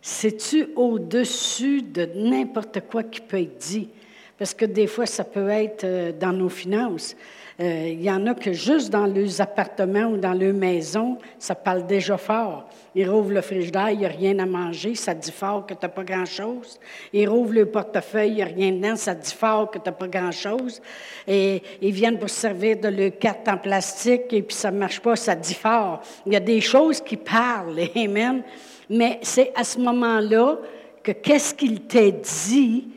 [0.01, 3.89] c'est-tu au-dessus de n'importe quoi qui peut être dit?
[4.37, 7.15] Parce que des fois, ça peut être euh, dans nos finances.
[7.59, 11.55] Euh, il y en a que juste dans leurs appartements ou dans leur maison, ça
[11.55, 12.69] parle déjà fort.
[12.93, 15.87] Ils rouvrent le frigidaire, il n'y a rien à manger, ça dit fort que tu
[15.87, 16.79] pas grand-chose.
[17.13, 20.07] Ils rouvrent le portefeuille, il n'y a rien dedans, ça dit fort que tu pas
[20.07, 20.79] grand-chose.
[21.27, 24.77] Et ils viennent pour se servir de leur carte en plastique et puis ça ne
[24.77, 26.01] marche pas, ça dit fort.
[26.27, 28.43] Il y a des choses qui parlent, amen.
[28.87, 30.59] Mais c'est à ce moment-là
[31.01, 32.87] que qu'est-ce qu'il t'a dit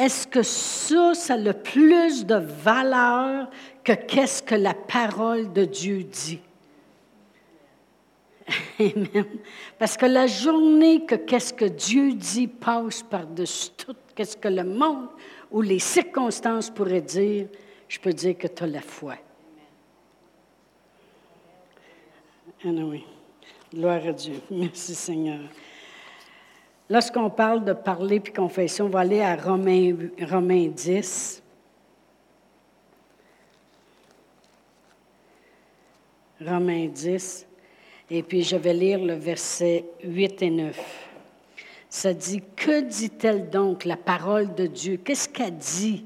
[0.00, 3.50] est-ce que ça, ça a le plus de valeur
[3.84, 6.40] que qu'est-ce que la parole de Dieu dit?
[8.80, 9.26] Amen.
[9.78, 14.64] Parce que la journée que qu'est-ce que Dieu dit passe par-dessus tout, qu'est-ce que le
[14.64, 15.08] monde
[15.50, 17.48] ou les circonstances pourraient dire,
[17.86, 19.16] je peux dire que tu as la foi.
[22.64, 23.04] Anyway.
[23.72, 24.40] Gloire à Dieu.
[24.50, 25.40] Merci Seigneur.
[26.90, 29.94] Lorsqu'on parle de parler puis confession, on va aller à Romains,
[30.28, 31.40] Romains 10.
[36.44, 37.46] Romains 10.
[38.10, 41.06] Et puis je vais lire le verset 8 et 9.
[41.88, 44.96] Ça dit, que dit-elle donc, la parole de Dieu?
[44.96, 46.04] Qu'est-ce qu'elle dit?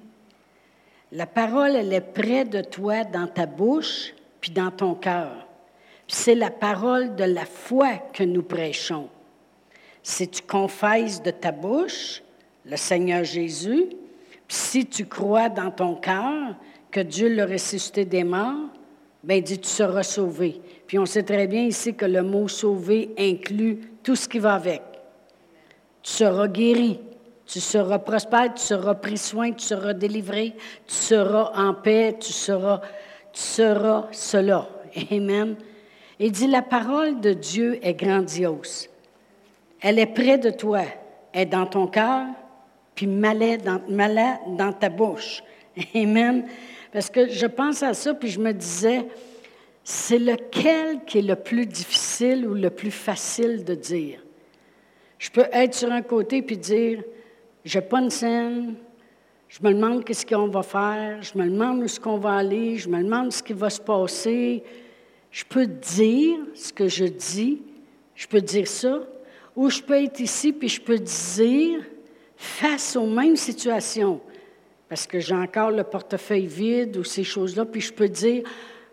[1.12, 5.47] La parole, elle est près de toi, dans ta bouche, puis dans ton cœur.
[6.09, 9.09] C'est la parole de la foi que nous prêchons.
[10.05, 12.23] Si tu confesses de ta bouche
[12.67, 13.87] le Seigneur Jésus,
[14.47, 16.57] si tu crois dans ton cœur
[16.90, 18.69] que Dieu l'a ressuscité des morts,
[19.23, 20.61] ben dit tu seras sauvé.
[20.87, 24.57] Puis on sait très bien ici que le mot sauvé inclut tout ce qui va
[24.57, 24.83] avec.
[26.03, 27.01] Tu seras guéri,
[27.47, 30.55] tu seras prospère, tu seras pris soin, tu seras délivré,
[30.87, 32.83] tu seras en paix, tu seras,
[33.33, 34.69] tu seras cela.
[35.11, 35.57] Amen.
[36.19, 38.90] Il dit la parole de Dieu est grandiose.
[39.87, 40.81] Elle est près de toi,
[41.31, 42.29] elle est dans ton cœur,
[42.94, 45.42] puis malade dans, dans ta bouche.
[45.94, 46.47] Amen.
[46.90, 49.05] Parce que je pense à ça, puis je me disais,
[49.85, 54.25] c'est lequel qui est le plus difficile ou le plus facile de dire?
[55.18, 57.03] Je peux être sur un côté puis dire,
[57.62, 58.77] j'ai pas une scène,
[59.51, 62.79] je me demande qu'est-ce qu'on va faire, je me demande où est-ce qu'on va aller,
[62.79, 64.64] je me demande ce qui va se passer.
[65.31, 67.61] Je peux dire ce que je dis,
[68.14, 69.01] je peux dire ça,
[69.57, 71.81] ou je peux être ici puis je peux dire
[72.37, 74.21] face aux mêmes situations
[74.88, 78.45] parce que j'ai encore le portefeuille vide ou ces choses-là, puis je peux dire,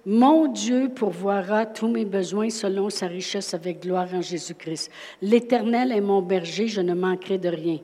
[0.06, 4.89] mon Dieu pourvoira tous mes besoins selon sa richesse avec gloire en Jésus-Christ.
[5.21, 7.78] L'Éternel est mon berger, je ne manquerai de rien.
[7.78, 7.84] Tu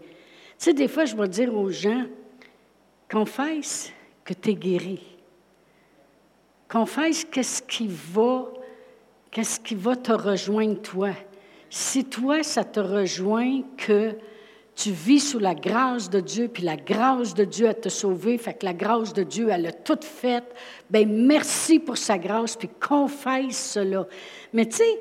[0.57, 2.05] sais, des fois, je vais dire aux gens,
[3.11, 3.91] confesse
[4.25, 4.99] que tu es guéri.
[6.67, 8.51] Confesse qu'est-ce qui va,
[9.29, 11.11] qu'est-ce qui va te rejoindre toi.
[11.69, 14.15] Si toi, ça te rejoint que
[14.75, 18.37] tu vis sous la grâce de Dieu, puis la grâce de Dieu a te sauvé,
[18.37, 20.43] fait que la grâce de Dieu, elle a tout fait.
[20.89, 24.05] Bien, merci pour sa grâce, puis confesse cela.
[24.53, 24.99] Mais tu sais,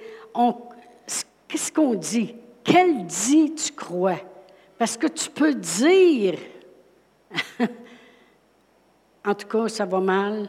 [1.46, 2.34] qu'est-ce qu'on dit?
[2.64, 4.20] Quel dit tu crois?
[4.78, 6.38] Parce que tu peux dire,
[9.24, 10.48] en tout cas, ça va mal,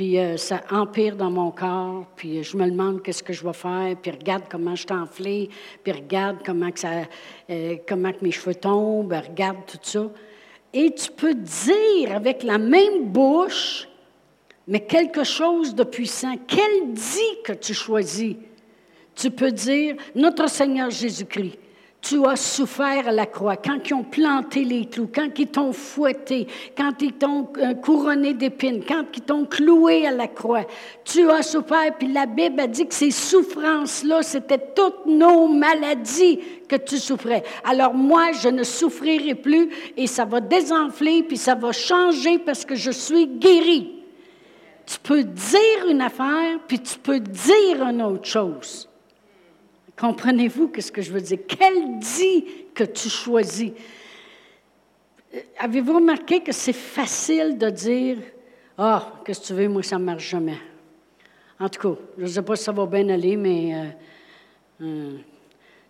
[0.00, 3.52] puis euh, ça empire dans mon corps, puis je me demande qu'est-ce que je vais
[3.52, 5.50] faire, puis regarde comment je suis enflée,
[5.84, 7.02] puis regarde comment, que ça,
[7.50, 10.10] euh, comment que mes cheveux tombent, regarde tout ça.
[10.72, 13.86] Et tu peux dire avec la même bouche,
[14.66, 16.34] mais quelque chose de puissant.
[16.46, 18.36] Quel dit que tu choisis?
[19.14, 21.58] Tu peux dire, notre Seigneur Jésus-Christ,
[22.00, 25.72] tu as souffert à la croix, quand ils ont planté les clous, quand ils t'ont
[25.72, 30.64] fouetté, quand ils t'ont euh, couronné d'épines, quand ils t'ont cloué à la croix.
[31.04, 36.40] Tu as souffert, puis la Bible a dit que ces souffrances-là, c'était toutes nos maladies
[36.68, 37.42] que tu souffrais.
[37.64, 42.64] Alors moi, je ne souffrirai plus et ça va désenfler, puis ça va changer parce
[42.64, 43.96] que je suis guéri.
[44.86, 48.89] Tu peux dire une affaire, puis tu peux dire une autre chose.
[50.00, 51.40] Comprenez-vous ce que je veux dire?
[51.46, 53.72] Quel dit que tu choisis?
[55.34, 58.16] Euh, avez-vous remarqué que c'est facile de dire
[58.78, 60.56] Ah, qu'est-ce que tu veux, moi, ça ne marche jamais.
[61.58, 63.84] En tout cas, je ne sais pas si ça va bien aller, mais euh,
[64.86, 65.18] euh,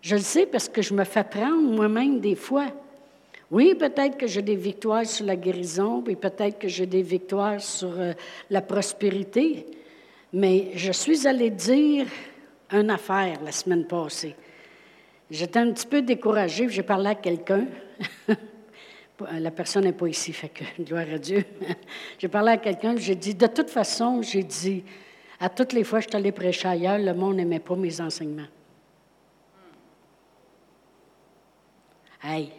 [0.03, 2.66] je le sais parce que je me fais prendre moi-même des fois.
[3.49, 7.61] Oui, peut-être que j'ai des victoires sur la guérison, puis peut-être que j'ai des victoires
[7.61, 7.92] sur
[8.49, 9.66] la prospérité,
[10.33, 12.07] mais je suis allée dire
[12.72, 14.35] une affaire la semaine passée.
[15.30, 17.66] J'étais un petit peu découragée, j'ai parlé à quelqu'un.
[19.33, 21.44] la personne n'est pas ici, fait que gloire à Dieu.
[22.18, 24.85] j'ai parlé à quelqu'un, j'ai dit, de toute façon, j'ai dit,
[25.38, 28.00] à toutes les fois que je suis allée prêcher ailleurs, le monde n'aimait pas mes
[28.00, 28.48] enseignements.
[32.22, 32.50] Hey,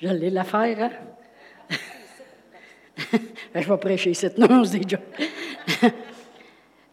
[0.00, 0.90] j'allais la faire, hein?
[3.54, 4.26] je vais prêcher ici.
[4.36, 4.80] Non, c'est.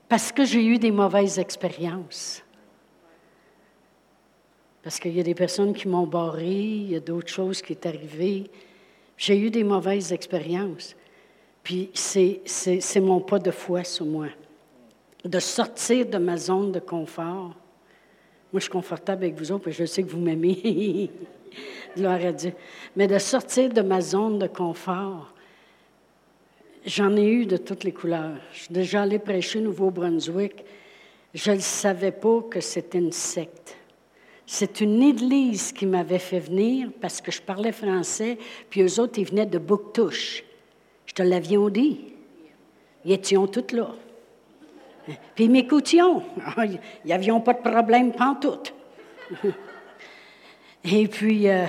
[0.10, 2.44] Parce que j'ai eu des mauvaises expériences.
[4.82, 7.76] Parce qu'il y a des personnes qui m'ont barré, il y a d'autres choses qui
[7.76, 8.50] sont arrivées.
[9.18, 10.96] J'ai eu des mauvaises expériences.
[11.62, 12.42] Puis c'est,
[13.00, 14.28] mon pas de foi sur moi.
[15.24, 17.54] De sortir de ma zone de confort.
[18.52, 21.12] Moi, je suis confortable avec vous autres, puis je sais que vous m'aimez.
[21.96, 22.54] Gloire à Dieu.
[22.96, 25.36] Mais de sortir de ma zone de confort,
[26.90, 28.38] J'en ai eu de toutes les couleurs.
[28.52, 30.66] Je suis déjà allé prêcher au Nouveau-Brunswick.
[31.36, 33.78] Je ne savais pas que c'était une secte.
[34.48, 38.40] C'est une église qui m'avait fait venir parce que je parlais français,
[38.72, 40.44] puis eux autres, ils venaient de Bouctouche.
[41.06, 42.06] Je te l'avions dit.
[43.06, 43.94] Ils étaient tous là.
[45.36, 45.98] Puis ils m'écoutaient.
[46.58, 48.74] Ils n'avions pas de problème pantoute.
[50.84, 51.66] Et puis, euh,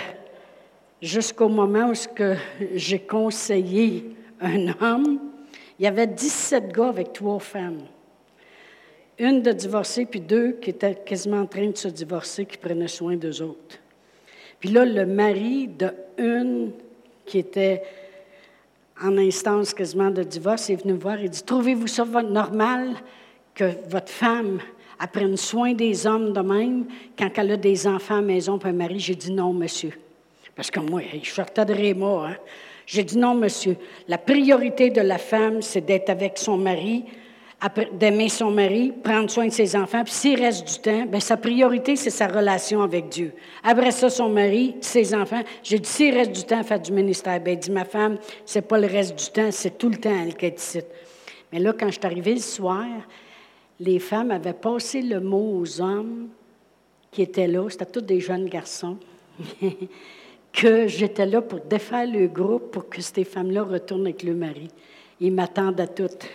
[1.02, 1.94] jusqu'au moment où
[2.74, 5.18] j'ai conseillé un homme.
[5.78, 7.82] Il y avait 17 gars avec trois femmes.
[9.18, 12.88] Une de divorcer, puis deux qui étaient quasiment en train de se divorcer, qui prenaient
[12.88, 13.78] soin d'eux autres.
[14.58, 16.72] Puis là, le mari de une
[17.26, 17.82] qui était
[19.02, 22.94] en instance quasiment de divorce est venu me voir et dit Trouvez-vous ça normal
[23.54, 24.58] que votre femme
[25.12, 26.86] prenne soin des hommes de même
[27.18, 28.98] quand elle a des enfants à la maison puis un mari?
[28.98, 29.92] J'ai dit non, monsieur.
[30.54, 32.28] Parce que moi, je sortais de Réma.
[32.28, 32.36] Hein?
[32.86, 33.76] J'ai dit non, monsieur.
[34.08, 37.04] La priorité de la femme, c'est d'être avec son mari,
[37.92, 40.02] d'aimer son mari, prendre soin de ses enfants.
[40.02, 43.32] Puis s'il reste du temps, bien, sa priorité, c'est sa relation avec Dieu.
[43.62, 45.42] Après ça, son mari, ses enfants.
[45.62, 47.38] J'ai dit, s'il reste du temps, faire du ministère.
[47.40, 50.34] Bien, dit, ma femme, c'est pas le reste du temps, c'est tout le temps elle
[50.34, 50.80] qui est ici.
[51.52, 52.86] Mais là, quand je suis arrivée le soir,
[53.78, 56.28] les femmes avaient passé le mot aux hommes
[57.10, 58.96] qui étaient là, c'était tous des jeunes garçons,
[60.52, 64.68] que j'étais là pour défaire le groupe pour que ces femmes-là retournent avec le mari.
[65.20, 66.26] Ils m'attendent à toutes.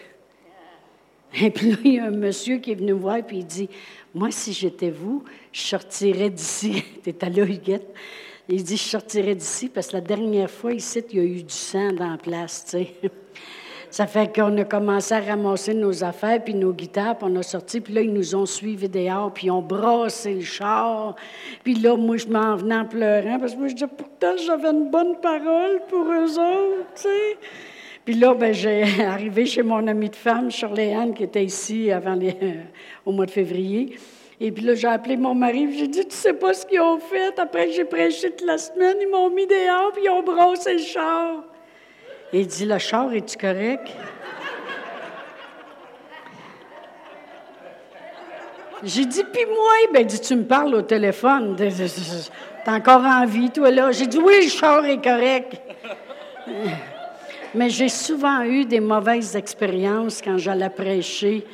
[1.42, 3.46] Et puis là, il y a un monsieur qui est venu me voir et il
[3.46, 3.70] dit
[4.14, 6.84] Moi, si j'étais vous, je sortirais d'ici.
[7.04, 7.94] T'es là, Huguette.
[8.48, 11.44] Il dit Je sortirais d'ici parce que la dernière fois, ici, il y a eu
[11.44, 13.12] du sang dans la place, tu sais.
[13.90, 17.44] Ça fait qu'on a commencé à ramasser nos affaires, puis nos guitares, puis on a
[17.44, 21.16] sorti, puis là, ils nous ont suivis dehors, puis ils ont brassé le char.
[21.64, 24.70] Puis là, moi, je m'en venais en pleurant, parce que moi, je disais, pourtant, j'avais
[24.70, 27.38] une bonne parole pour eux autres, tu sais.
[28.06, 32.14] Puis là, ben, j'ai arrivé chez mon amie de femme, Shirley qui était ici avant
[32.14, 32.36] les,
[33.06, 33.98] au mois de février.
[34.40, 37.00] Et puis là, j'ai appelé mon mari, j'ai dit, tu sais pas ce qu'ils ont
[37.00, 37.40] fait.
[37.40, 40.80] Après j'ai prêché toute la semaine, ils m'ont mis dehors, puis ils ont brassé le
[40.80, 41.44] char.
[42.38, 43.88] Il dit, le char, es-tu correct?
[48.84, 51.56] J'ai dit, puis moi, ben dit, tu me parles au téléphone.
[52.66, 53.90] T'as encore envie, toi, là?
[53.94, 55.62] J'ai dit, oui, le char est correct.
[57.54, 61.46] Mais j'ai souvent eu des mauvaises expériences quand j'allais prêcher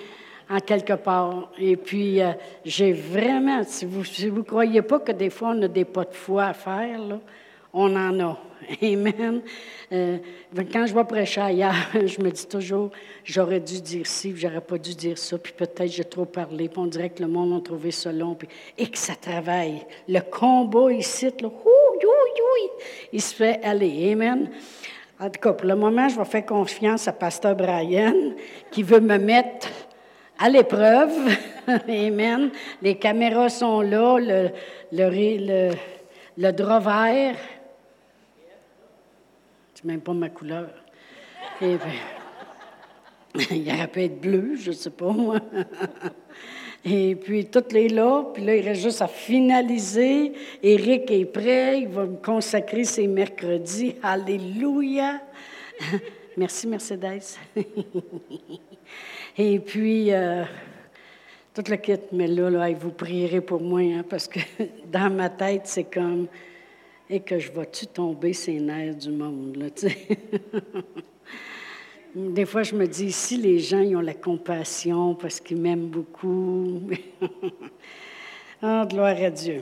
[0.50, 1.52] en quelque part.
[1.60, 2.32] Et puis, euh,
[2.66, 6.14] j'ai vraiment, si vous ne croyez pas que des fois on a des pas de
[6.16, 7.00] foi à faire,
[7.72, 8.51] on en a.
[8.82, 9.42] Amen.
[9.92, 10.18] Euh,
[10.72, 12.92] quand je vais prêcher ailleurs, je me dis toujours,
[13.24, 16.80] j'aurais dû dire ci, j'aurais pas dû dire ça, puis peut-être j'ai trop parlé, puis
[16.80, 18.48] on dirait que le monde a trouvé ça long, puis,
[18.78, 19.86] et que ça travaille.
[20.08, 21.50] Le combat ici, là,
[23.12, 24.12] il se fait aller.
[24.12, 24.50] Amen.
[25.20, 28.34] En tout cas, pour le moment, je vais faire confiance à Pasteur Brian,
[28.72, 29.68] qui veut me mettre
[30.40, 31.14] à l'épreuve.
[31.88, 32.50] Amen.
[32.82, 34.50] Les caméras sont là, le,
[34.92, 35.72] le, le,
[36.38, 37.36] le drap vert
[39.84, 40.70] même pas ma couleur.
[41.62, 41.78] Et
[43.52, 45.14] il aurait pu être bleu, je sais pas.
[46.84, 50.34] Et puis, toutes les là, puis là, il reste juste à finaliser.
[50.64, 53.96] Eric est prêt, il va me consacrer ses mercredis.
[54.04, 55.22] Alléluia!
[56.36, 57.38] Merci, Mercedes.
[59.38, 60.44] Et puis, euh,
[61.54, 64.40] toute la quête, mais là, là, vous prierez pour moi, hein, parce que
[64.92, 66.28] dans ma tête, c'est comme
[67.12, 70.08] et que je vais-tu tomber ces nerfs du monde, là, tu sais?
[72.16, 75.88] Des fois, je me dis, si les gens ils ont la compassion parce qu'ils m'aiment
[75.88, 76.82] beaucoup.
[78.64, 79.62] oh, gloire à Dieu.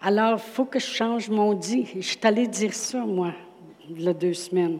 [0.00, 1.86] Alors, il faut que je change mon dit.
[1.96, 3.34] Je suis allée dire ça, moi,
[3.88, 4.78] il y a deux semaines.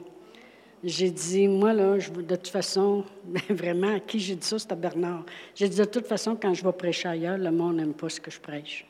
[0.83, 4.59] J'ai dit, moi, là, je, de toute façon, ben, vraiment, à qui j'ai dit ça,
[4.59, 5.25] c'était Bernard.
[5.55, 8.21] J'ai dit, de toute façon, quand je vais prêcher ailleurs, le monde n'aime pas ce
[8.21, 8.87] que je prêche.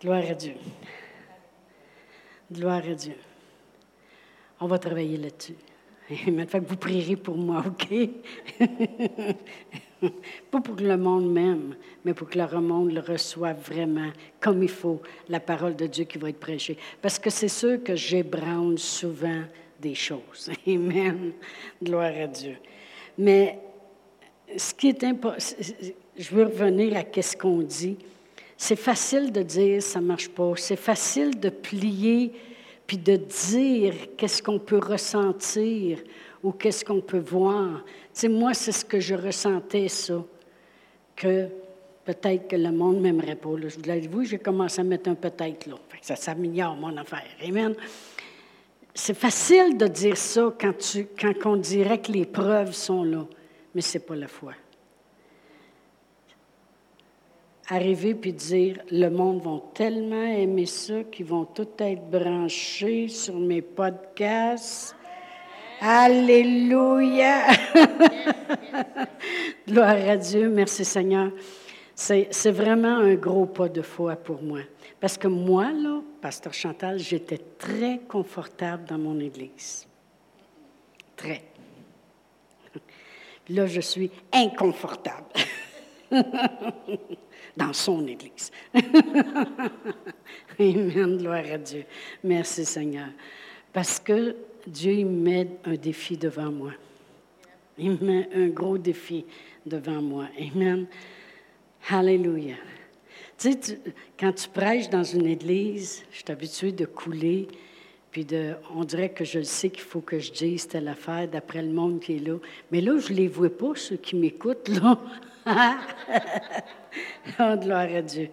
[0.00, 0.54] Gloire à Dieu.
[2.50, 3.16] Gloire à Dieu.
[4.60, 5.56] On va travailler là-dessus.
[6.08, 7.88] Que vous prierez pour moi, OK?
[10.50, 14.62] Pas pour que le monde m'aime, mais pour que le monde le reçoive vraiment comme
[14.62, 16.78] il faut, la parole de Dieu qui va être prêchée.
[17.02, 19.42] Parce que c'est sûr que j'ébranle souvent
[19.78, 20.50] des choses.
[20.66, 21.32] Amen.
[21.82, 22.56] Gloire à Dieu.
[23.18, 23.58] Mais
[24.56, 25.36] ce qui est important,
[26.18, 27.96] je veux revenir à ce qu'on dit.
[28.56, 30.52] C'est facile de dire ça marche pas.
[30.56, 32.32] C'est facile de plier
[32.86, 35.98] puis de dire qu'est-ce qu'on peut ressentir
[36.42, 37.84] ou qu'est-ce qu'on peut voir.
[38.12, 40.24] Tu moi, c'est ce que je ressentais, ça,
[41.14, 41.46] que
[42.04, 43.50] peut-être que le monde ne m'aimerait pas.
[43.68, 45.76] Je vous dit, j'ai commencé à mettre un peut-être là.
[46.02, 47.26] ça s'améliore, mon affaire.
[47.46, 47.74] Amen.
[48.94, 50.72] C'est facile de dire ça quand,
[51.20, 53.26] quand on dirait que les preuves sont là,
[53.74, 54.54] mais ce n'est pas la foi
[57.68, 63.34] arriver puis dire le monde va tellement aimer ça qu'ils vont tout être branchés sur
[63.34, 64.96] mes podcasts.
[65.80, 67.46] Alléluia!
[69.68, 71.30] Gloire à Dieu, merci Seigneur.
[71.94, 74.60] C'est vraiment un gros pas de foi pour moi.
[75.00, 79.86] Parce que moi, là, Pasteur Chantal, j'étais très confortable dans mon Église.
[81.16, 81.42] Très.
[83.48, 85.26] Là, je suis inconfortable.
[87.56, 88.50] dans son Église.
[90.58, 91.84] Amen, gloire à Dieu.
[92.24, 93.08] Merci Seigneur.
[93.72, 94.36] Parce que
[94.66, 96.72] Dieu il met un défi devant moi.
[97.78, 99.24] Il met un gros défi
[99.64, 100.26] devant moi.
[100.38, 100.86] Amen.
[101.88, 102.56] Hallelujah.
[103.38, 103.78] Tu sais,
[104.18, 107.46] quand tu prêches dans une église, je suis habituée de couler,
[108.10, 111.62] puis de, on dirait que je sais qu'il faut que je dise telle affaire d'après
[111.62, 112.36] le monde qui est là.
[112.72, 114.98] Mais là, je ne les vois pas, ceux qui m'écoutent, là.
[117.40, 118.28] oh, gloire à Dieu.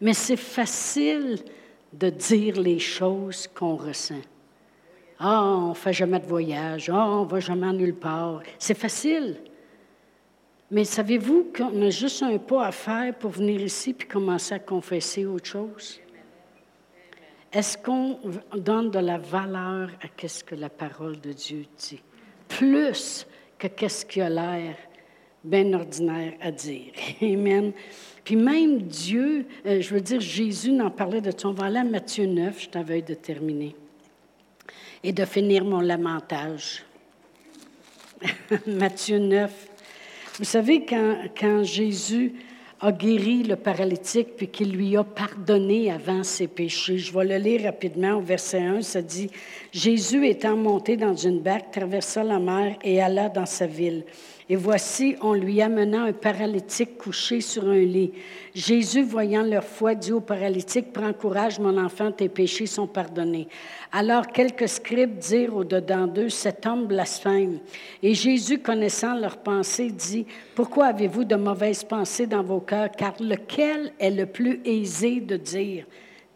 [0.00, 1.38] Mais c'est facile
[1.92, 4.22] de dire les choses qu'on ressent.
[5.18, 6.90] Ah, on ne fait jamais de voyage.
[6.90, 8.42] Ah, on ne va jamais nulle part.
[8.58, 9.36] C'est facile.
[10.70, 14.58] Mais savez-vous qu'on a juste un pas à faire pour venir ici puis commencer à
[14.60, 16.00] confesser autre chose?
[17.52, 18.18] Est-ce qu'on
[18.54, 22.00] donne de la valeur à ce que la parole de Dieu dit?
[22.48, 23.26] Plus
[23.58, 24.76] que qu'est-ce qui a l'air
[25.42, 26.92] bien ordinaire à dire.
[27.22, 27.72] Amen.
[28.24, 31.48] Puis même Dieu, euh, je veux dire, Jésus n'en parlait de ça.
[31.48, 33.74] On Matthieu 9, je t'avais de terminer.
[35.02, 36.84] Et de finir mon lamentage.
[38.66, 39.68] Matthieu 9,
[40.38, 42.32] vous savez, quand, Jésus
[42.82, 46.98] a guéri le paralytique puis qu'il lui a pardonné avant ses péchés.
[46.98, 48.82] Je vais le lire rapidement au verset 1.
[48.82, 49.30] Ça dit
[49.70, 54.04] Jésus étant monté dans une barque, traversa la mer et alla dans sa ville.
[54.50, 58.10] Et voici, on lui amena un paralytique couché sur un lit.
[58.52, 63.46] Jésus, voyant leur foi, dit au paralytique, Prends courage, mon enfant, tes péchés sont pardonnés.
[63.92, 67.60] Alors quelques scribes dirent au-dedans d'eux, Cet homme blasphème.
[68.02, 70.26] Et Jésus, connaissant leurs pensées, dit,
[70.56, 75.86] Pourquoi avez-vous de mauvaises pensées dans vos Car lequel est le plus aisé de dire,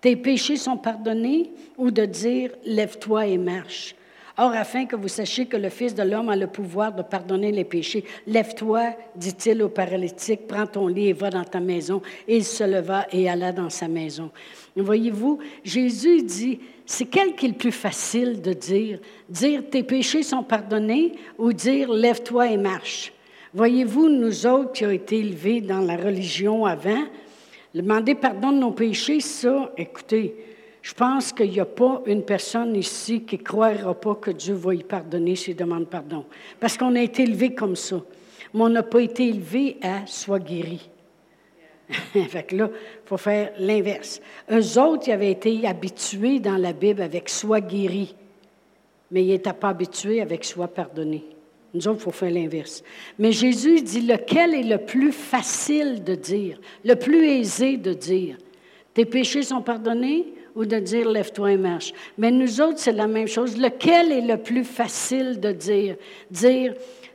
[0.01, 3.95] Tes péchés sont pardonnés, ou de dire, Lève-toi et marche?
[4.37, 7.53] Or, afin que vous sachiez que le Fils de l'homme a le pouvoir de pardonner
[7.53, 12.03] les péchés, lève-toi, dit-il au paralytique, prends ton lit et va dans ta maison.
[12.26, 14.32] Et il se leva et alla dans sa maison.
[14.74, 18.99] Voyez-vous, Jésus dit, c'est quel qui est le plus facile de dire?
[19.28, 23.13] Dire tes péchés sont pardonnés ou dire lève-toi et marche?
[23.55, 27.05] Voyez-vous, nous autres qui avons été élevés dans la religion avant,
[27.72, 30.34] demander pardon de nos péchés, ça, écoutez,
[30.82, 34.55] je pense qu'il n'y a pas une personne ici qui ne croira pas que Dieu
[34.55, 36.24] va y pardonner s'il demande pardon.
[36.59, 38.02] Parce qu'on a été élevé comme ça.
[38.52, 40.90] Mais on n'a pas été élevé à soit guéri.
[42.28, 44.20] fait que là, il faut faire l'inverse.
[44.50, 48.16] Eux autres, ils avaient été habitués dans la Bible avec soit guéri,
[49.12, 51.24] mais ils n'étaient pas habitués avec soit pardonné.
[51.74, 52.82] Nous autres, il faut faire l'inverse.
[53.18, 58.36] Mais Jésus dit lequel est le plus facile de dire, le plus aisé de dire?
[58.94, 61.92] Tes péchés sont pardonnés ou de dire lève-toi et marche?
[62.16, 63.58] Mais nous autres, c'est la même chose.
[63.58, 65.96] Lequel est le plus facile de dire?
[66.30, 66.74] Dire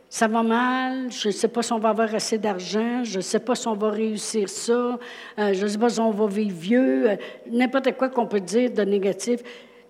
[0.10, 3.22] ça va mal, je ne sais pas si on va avoir assez d'argent, je ne
[3.22, 4.98] sais pas si on va réussir ça,
[5.38, 7.16] euh, je ne sais pas si on va vivre vieux, euh,
[7.48, 9.42] n'importe quoi qu'on peut dire de négatif.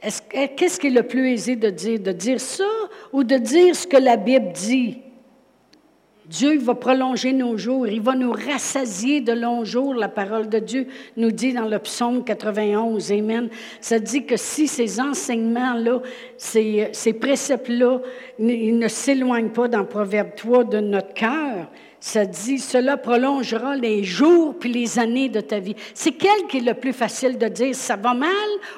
[0.02, 2.00] Qu'est-ce qui est le plus aisé de dire?
[2.00, 2.64] De dire ça
[3.12, 5.00] ou de dire ce que la Bible dit?
[6.30, 9.96] Dieu va prolonger nos jours, il va nous rassasier de longs jours.
[9.96, 10.86] La parole de Dieu
[11.18, 13.50] nous dit dans le psaume 91, Amen.
[13.82, 16.04] Ça dit que si ces enseignements-là,
[16.38, 18.02] ces, ces préceptes-là,
[18.38, 24.04] ils ne s'éloignent pas dans Proverbe 3 de notre cœur, ça dit, cela prolongera les
[24.04, 25.76] jours puis les années de ta vie.
[25.94, 28.30] C'est quel qui est le plus facile de dire, ça va mal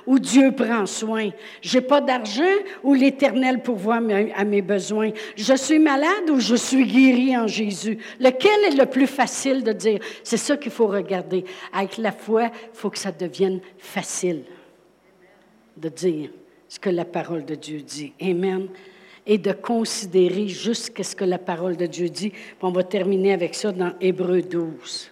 [0.07, 1.29] ou Dieu prend soin?
[1.61, 2.43] J'ai pas d'argent
[2.83, 3.99] ou l'Éternel pourvoit
[4.35, 5.11] à mes besoins?
[5.35, 7.99] Je suis malade ou je suis guéri en Jésus?
[8.19, 9.99] Lequel est le plus facile de dire?
[10.23, 11.45] C'est ça qu'il faut regarder.
[11.73, 14.43] Avec la foi, il faut que ça devienne facile
[15.77, 16.29] de dire
[16.67, 18.13] ce que la parole de Dieu dit.
[18.19, 18.67] Amen
[19.25, 22.33] et de considérer juste ce que la parole de Dieu dit.
[22.61, 25.11] on va terminer avec ça dans Hébreu 12.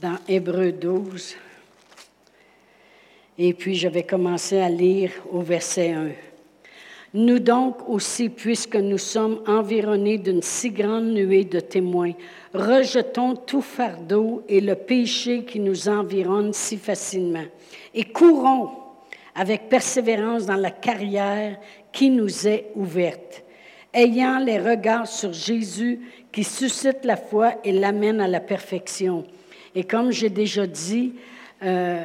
[0.00, 1.36] Dans Hébreu 12.
[3.38, 6.08] Et puis je vais commencer à lire au verset 1.
[7.14, 12.12] Nous donc aussi, puisque nous sommes environnés d'une si grande nuée de témoins,
[12.52, 17.44] rejetons tout fardeau et le péché qui nous environne si facilement,
[17.94, 18.70] et courons
[19.36, 21.58] avec persévérance dans la carrière
[21.92, 23.44] qui nous est ouverte,
[23.92, 26.00] ayant les regards sur Jésus
[26.32, 29.24] qui suscite la foi et l'amène à la perfection.
[29.74, 31.14] Et comme j'ai déjà dit,
[31.62, 32.02] euh,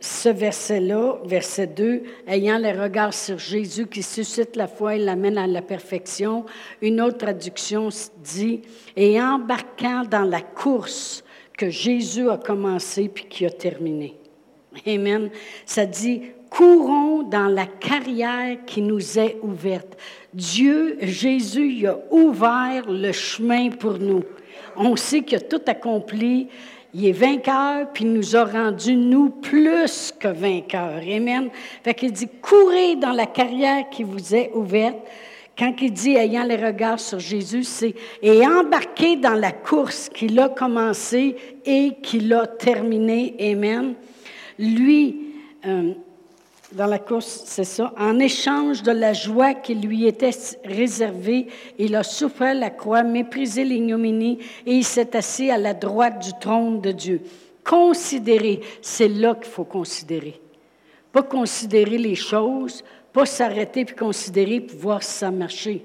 [0.00, 5.38] ce verset-là, verset 2, ayant les regards sur Jésus qui suscite la foi et l'amène
[5.38, 6.46] à la perfection.
[6.80, 7.88] Une autre traduction
[8.22, 8.62] dit,
[8.96, 11.22] et embarquant dans la course
[11.56, 14.16] que Jésus a commencé puis qui a terminé.
[14.86, 15.30] Amen.
[15.64, 16.22] Ça dit,
[16.56, 19.96] courons dans la carrière qui nous est ouverte.
[20.32, 24.22] Dieu, Jésus, il a ouvert le chemin pour nous.
[24.74, 26.48] On sait qu'il a tout accompli.
[26.94, 31.02] Il est vainqueur, puis il nous a rendus, nous, plus que vainqueurs.
[31.06, 31.50] Amen.
[31.84, 34.96] Fait qu'il dit, courez dans la carrière qui vous est ouverte.
[35.58, 40.38] Quand il dit ayant les regards sur Jésus, c'est et embarquez dans la course qu'il
[40.38, 41.36] a commencé
[41.66, 43.34] et qu'il a terminée.
[43.40, 43.94] Amen.
[44.58, 45.16] Lui,
[45.66, 45.92] euh,
[46.72, 47.92] dans la course, c'est ça.
[47.96, 51.46] En échange de la joie qui lui était réservée,
[51.78, 56.32] il a souffert la croix, méprisé l'ignominie et il s'est assis à la droite du
[56.40, 57.20] trône de Dieu.
[57.64, 60.40] Considérer, c'est là qu'il faut considérer.
[61.12, 65.82] Pas considérer les choses, pas s'arrêter puis considérer pour voir si ça marchait.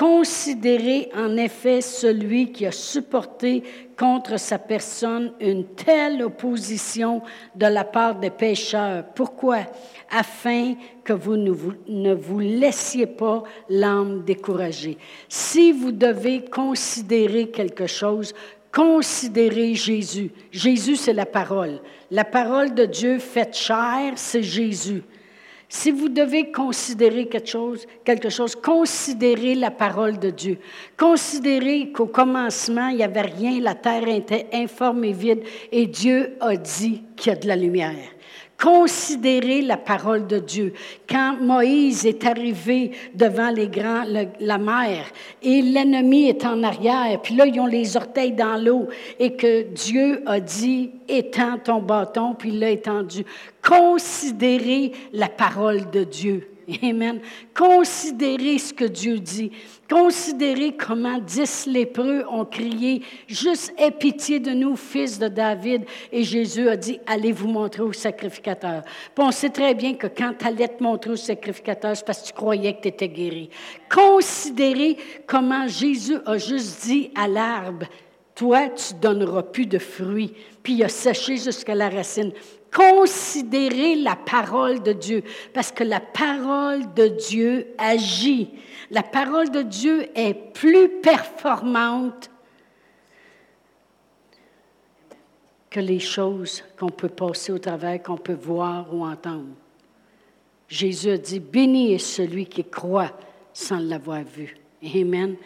[0.00, 3.62] Considérez en effet celui qui a supporté
[3.98, 7.20] contre sa personne une telle opposition
[7.54, 9.04] de la part des pécheurs.
[9.14, 9.58] Pourquoi?
[10.10, 10.72] Afin
[11.04, 14.96] que vous ne vous, ne vous laissiez pas l'âme découragée.
[15.28, 18.32] Si vous devez considérer quelque chose,
[18.72, 20.30] considérez Jésus.
[20.50, 21.78] Jésus, c'est la parole.
[22.10, 25.02] La parole de Dieu faite chair, c'est Jésus.
[25.72, 30.58] Si vous devez considérer quelque chose, quelque chose, considérez la parole de Dieu.
[30.96, 36.36] Considérez qu'au commencement, il n'y avait rien, la terre était informe et vide, et Dieu
[36.40, 37.94] a dit qu'il y a de la lumière.
[38.60, 40.74] Considérez la parole de Dieu.
[41.08, 44.04] Quand Moïse est arrivé devant les grands,
[44.38, 45.06] la mer,
[45.42, 48.88] et l'ennemi est en arrière, puis là, ils ont les orteils dans l'eau,
[49.18, 53.24] et que Dieu a dit, étends ton bâton, puis il l'a étendu.
[53.66, 56.50] Considérez la parole de Dieu.
[56.82, 57.20] Amen.
[57.54, 59.50] Considérez ce que Dieu dit.
[59.90, 65.82] Considérez comment dix lépreux ont crié, juste aie pitié de nous, fils de David.
[66.12, 68.82] Et Jésus a dit, allez vous montrer au sacrificateur.
[68.84, 72.22] Puis on sait très bien que quand tu allais te montrer au sacrificateur, c'est parce
[72.22, 73.50] que tu croyais que tu étais guéri.
[73.92, 77.86] Considérez comment Jésus a juste dit à l'arbre,
[78.36, 80.32] toi, tu donneras plus de fruits.
[80.62, 82.32] Puis il a séché jusqu'à la racine.
[82.72, 88.50] Considérez la parole de Dieu, parce que la parole de Dieu agit.
[88.90, 92.30] La parole de Dieu est plus performante
[95.70, 99.54] que les choses qu'on peut passer au travers, qu'on peut voir ou entendre.
[100.68, 103.12] Jésus a dit, béni est celui qui croit
[103.52, 104.56] sans l'avoir vu.
[104.82, 105.36] Amen.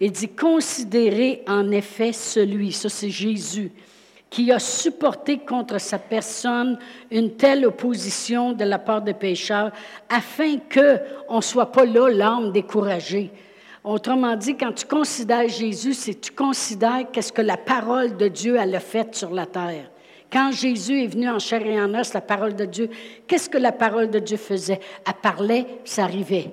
[0.00, 3.70] Il dit, considérez en effet celui, ça c'est Jésus,
[4.34, 6.76] qui a supporté contre sa personne
[7.12, 9.70] une telle opposition de la part des pécheurs,
[10.08, 13.30] afin qu'on ne soit pas là, l'âme découragée.
[13.84, 18.58] Autrement dit, quand tu considères Jésus, c'est tu considères qu'est-ce que la parole de Dieu
[18.58, 19.88] a fait sur la terre.
[20.32, 22.90] Quand Jésus est venu en chair et en os, la parole de Dieu,
[23.28, 24.80] qu'est-ce que la parole de Dieu faisait?
[25.06, 26.50] Elle parlait, ça arrivait.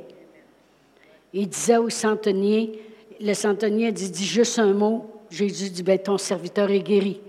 [1.34, 2.80] Il disait au centenier,
[3.20, 5.10] le centenier dit, dit juste un mot.
[5.32, 7.20] Jésus dit, ben, ton serviteur est guéri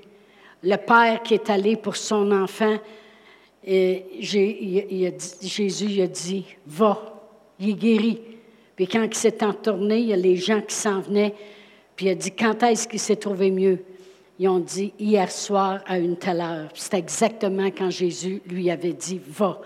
[0.62, 2.76] le père qui est allé pour son enfant,
[3.64, 7.22] et Jésus a dit, va,
[7.60, 8.20] il est guéri.
[8.74, 11.34] Puis quand il s'est entourné, il y a les gens qui s'en venaient,
[11.94, 13.78] puis il a dit, quand est-ce qu'il s'est trouvé mieux?
[14.38, 16.70] Ils ont dit, hier soir à une telle heure.
[16.74, 19.60] C'est exactement quand Jésus lui avait dit, va.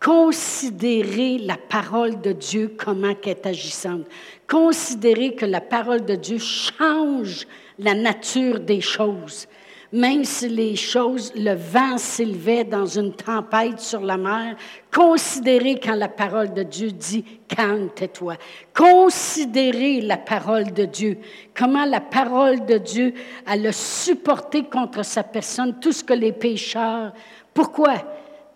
[0.00, 4.06] Considérez la parole de Dieu, comment qu'elle est agissante.
[4.46, 7.46] Considérez que la parole de Dieu change
[7.78, 9.48] la nature des choses
[9.92, 14.56] même si les choses, le vent s'élevait dans une tempête sur la mer,
[14.92, 18.34] considérez quand la parole de Dieu dit calme, tais-toi.
[18.74, 21.18] Considérez la parole de Dieu.
[21.54, 23.14] Comment la parole de Dieu,
[23.46, 27.12] a supporté contre sa personne tout ce que les pécheurs.
[27.54, 27.94] Pourquoi?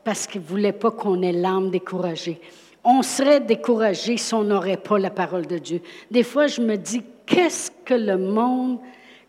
[0.04, 2.40] Parce qu'il ne voulait pas qu'on ait l'âme découragée.
[2.84, 5.80] On serait découragé si on n'aurait pas la parole de Dieu.
[6.10, 8.80] Des fois, je me dis, qu'est-ce que le monde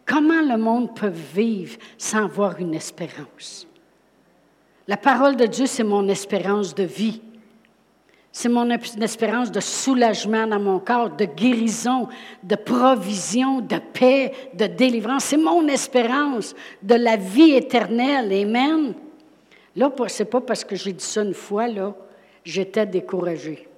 [0.05, 3.67] Comment le monde peut vivre sans avoir une espérance?
[4.87, 7.21] La parole de Dieu, c'est mon espérance de vie.
[8.31, 12.09] C'est mon espérance de soulagement dans mon corps, de guérison,
[12.41, 15.25] de provision, de paix, de délivrance.
[15.25, 18.33] C'est mon espérance de la vie éternelle.
[18.33, 18.95] Amen.
[19.75, 21.95] Là, ce n'est pas parce que j'ai dit ça une fois, là,
[22.43, 23.69] j'étais découragée.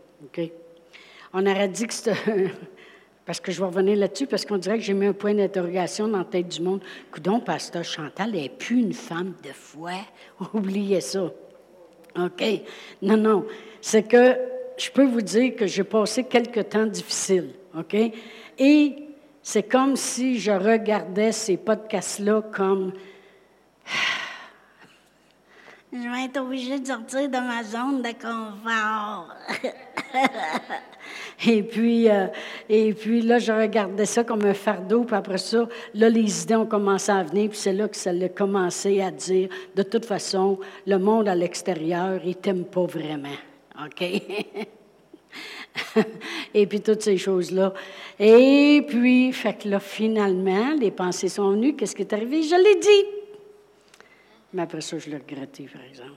[1.33, 2.15] On aurait dit que c'était
[3.25, 6.07] Parce que je vais revenir là-dessus, parce qu'on dirait que j'ai mis un point d'interrogation
[6.07, 6.81] dans la tête du monde.
[7.11, 9.93] Coudon, pasteur Chantal n'est plus une femme de foi.
[10.53, 11.31] Oubliez ça.
[12.17, 12.43] OK?
[13.01, 13.45] Non, non.
[13.81, 14.37] C'est que
[14.77, 17.51] je peux vous dire que j'ai passé quelques temps difficiles.
[17.77, 17.95] OK?
[18.59, 18.95] Et
[19.41, 22.93] c'est comme si je regardais ces podcasts-là comme.
[26.03, 29.29] Je vais être obligée de sortir de ma zone de confort.
[31.47, 32.27] et, puis, euh,
[32.67, 36.55] et puis là, je regardais ça comme un fardeau, puis après ça, là, les idées
[36.55, 40.05] ont commencé à venir, puis c'est là que ça a commencé à dire, de toute
[40.05, 43.29] façon, le monde à l'extérieur, il t'aime pas vraiment.
[43.85, 44.01] OK?
[46.53, 47.73] et puis toutes ces choses-là.
[48.19, 51.75] Et puis, fait que là, finalement, les pensées sont venues.
[51.75, 52.43] Qu'est-ce qui est arrivé?
[52.43, 53.14] Je l'ai dit.
[54.55, 56.13] Mais après ça, je l'ai regretté, par exemple.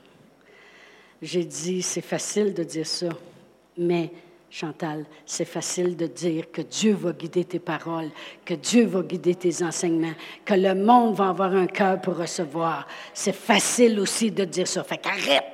[1.21, 3.09] J'ai dit, c'est facile de dire ça,
[3.77, 4.13] mais
[4.49, 8.11] Chantal, c'est facile de dire que Dieu va guider tes paroles,
[8.45, 10.15] que Dieu va guider tes enseignements,
[10.45, 12.87] que le monde va avoir un cœur pour recevoir.
[13.13, 14.85] C'est facile aussi de dire ça.
[14.85, 15.45] Fait qu'arrête!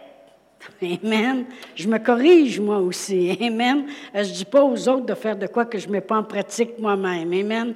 [0.82, 1.46] Amen.
[1.74, 3.36] Je me corrige moi aussi.
[3.40, 3.86] Amen.
[4.12, 6.18] Je ne dis pas aux autres de faire de quoi que je ne mets pas
[6.18, 7.32] en pratique moi-même.
[7.32, 7.74] Amen.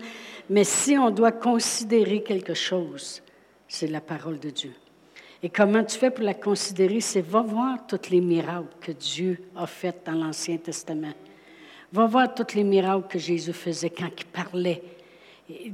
[0.50, 3.22] Mais si on doit considérer quelque chose,
[3.66, 4.72] c'est la parole de Dieu.
[5.42, 7.00] Et comment tu fais pour la considérer?
[7.00, 11.14] C'est va voir tous les miracles que Dieu a faits dans l'Ancien Testament.
[11.92, 14.82] Va voir tous les miracles que Jésus faisait quand il parlait.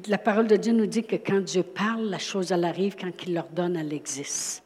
[0.07, 2.95] La parole de Dieu nous dit que quand Dieu parle, la chose, elle arrive.
[3.01, 4.63] Quand il l'ordonne, elle existe.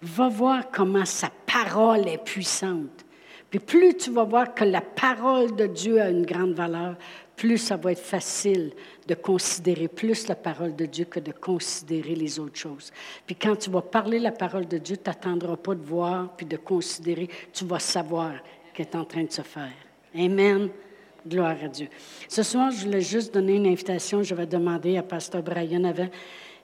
[0.00, 3.04] Va voir comment sa parole est puissante.
[3.50, 6.96] Puis plus tu vas voir que la parole de Dieu a une grande valeur,
[7.36, 8.72] plus ça va être facile
[9.06, 12.92] de considérer plus la parole de Dieu que de considérer les autres choses.
[13.26, 16.46] Puis quand tu vas parler la parole de Dieu, tu n'attendras pas de voir puis
[16.46, 18.32] de considérer, tu vas savoir
[18.72, 19.72] qu'elle est en train de se faire.
[20.14, 20.70] Amen.
[21.26, 21.88] Gloire à Dieu.
[22.28, 24.22] Ce soir, je voulais juste donner une invitation.
[24.22, 26.08] Je vais demander à Pasteur Brian avant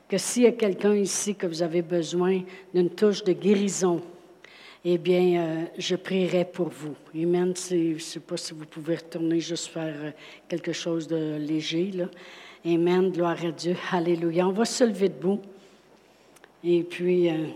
[0.08, 2.42] que s'il y a quelqu'un ici que vous avez besoin
[2.72, 4.00] d'une touche de guérison,
[4.85, 6.97] eh bien, euh, je prierai pour vous.
[7.14, 7.55] Amen.
[7.57, 10.11] Je ne sais pas si vous pouvez retourner juste faire euh,
[10.49, 11.93] quelque chose de léger.
[11.93, 12.09] Là.
[12.66, 13.12] Amen.
[13.12, 13.76] Gloire à Dieu.
[13.93, 14.49] Alléluia.
[14.49, 15.41] On va se lever debout.
[16.64, 17.47] Et puis, euh,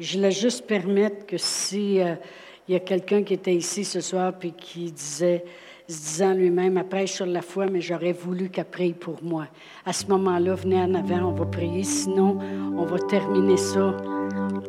[0.00, 4.32] je voulais juste permettre que si il y a quelqu'un qui était ici ce soir
[4.38, 5.44] puis qui disait,
[5.88, 9.46] se disant lui-même, après sur la foi, mais j'aurais voulu qu'elle prie pour moi.
[9.84, 11.84] À ce moment-là, venez en avant, on va prier.
[11.84, 12.38] Sinon,
[12.76, 13.96] on va terminer ça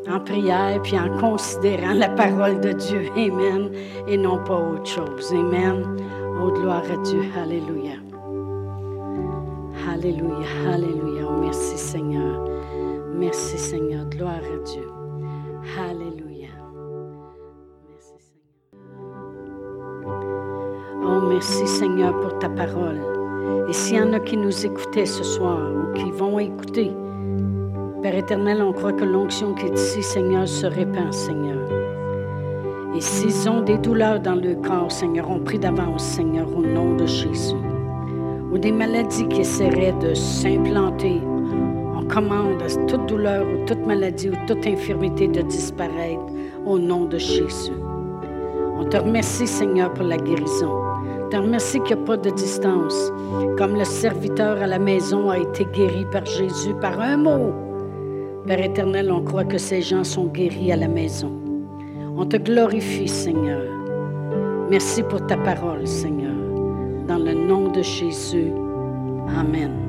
[0.10, 3.10] en prière, puis en considérant la parole de Dieu.
[3.16, 3.72] Amen.
[4.08, 5.34] Et non pas autre chose.
[5.34, 5.84] Amen.
[6.42, 7.24] Oh, gloire à Dieu.
[7.36, 7.94] Alléluia.
[9.92, 10.48] Alléluia.
[10.72, 11.30] Alléluia.
[11.42, 12.46] Merci Seigneur.
[13.16, 14.06] Merci Seigneur.
[14.06, 14.88] Gloire à Dieu.
[15.80, 16.07] Alléluia.
[21.10, 23.00] Oh, merci Seigneur pour ta parole.
[23.70, 26.92] Et s'il y en a qui nous écoutaient ce soir ou qui vont écouter,
[28.02, 31.58] Père éternel, on croit que l'onction qui est ici, Seigneur, se répand, Seigneur.
[32.96, 36.96] Et s'ils ont des douleurs dans le corps, Seigneur, on prie d'avance, Seigneur, au nom
[36.96, 37.56] de Jésus.
[38.52, 41.22] Ou des maladies qui essaieraient de s'implanter,
[41.96, 46.26] on commande à toute douleur ou toute maladie ou toute infirmité de disparaître
[46.66, 47.72] au nom de Jésus.
[48.80, 50.87] On te remercie, Seigneur, pour la guérison.
[51.28, 53.12] On te remercie qu'il n'y a pas de distance.
[53.58, 57.54] Comme le serviteur à la maison a été guéri par Jésus par un mot.
[58.46, 61.34] Père éternel, on croit que ces gens sont guéris à la maison.
[62.16, 63.62] On te glorifie, Seigneur.
[64.70, 66.32] Merci pour ta parole, Seigneur.
[67.10, 68.54] Dans le nom de Jésus.
[69.38, 69.87] Amen.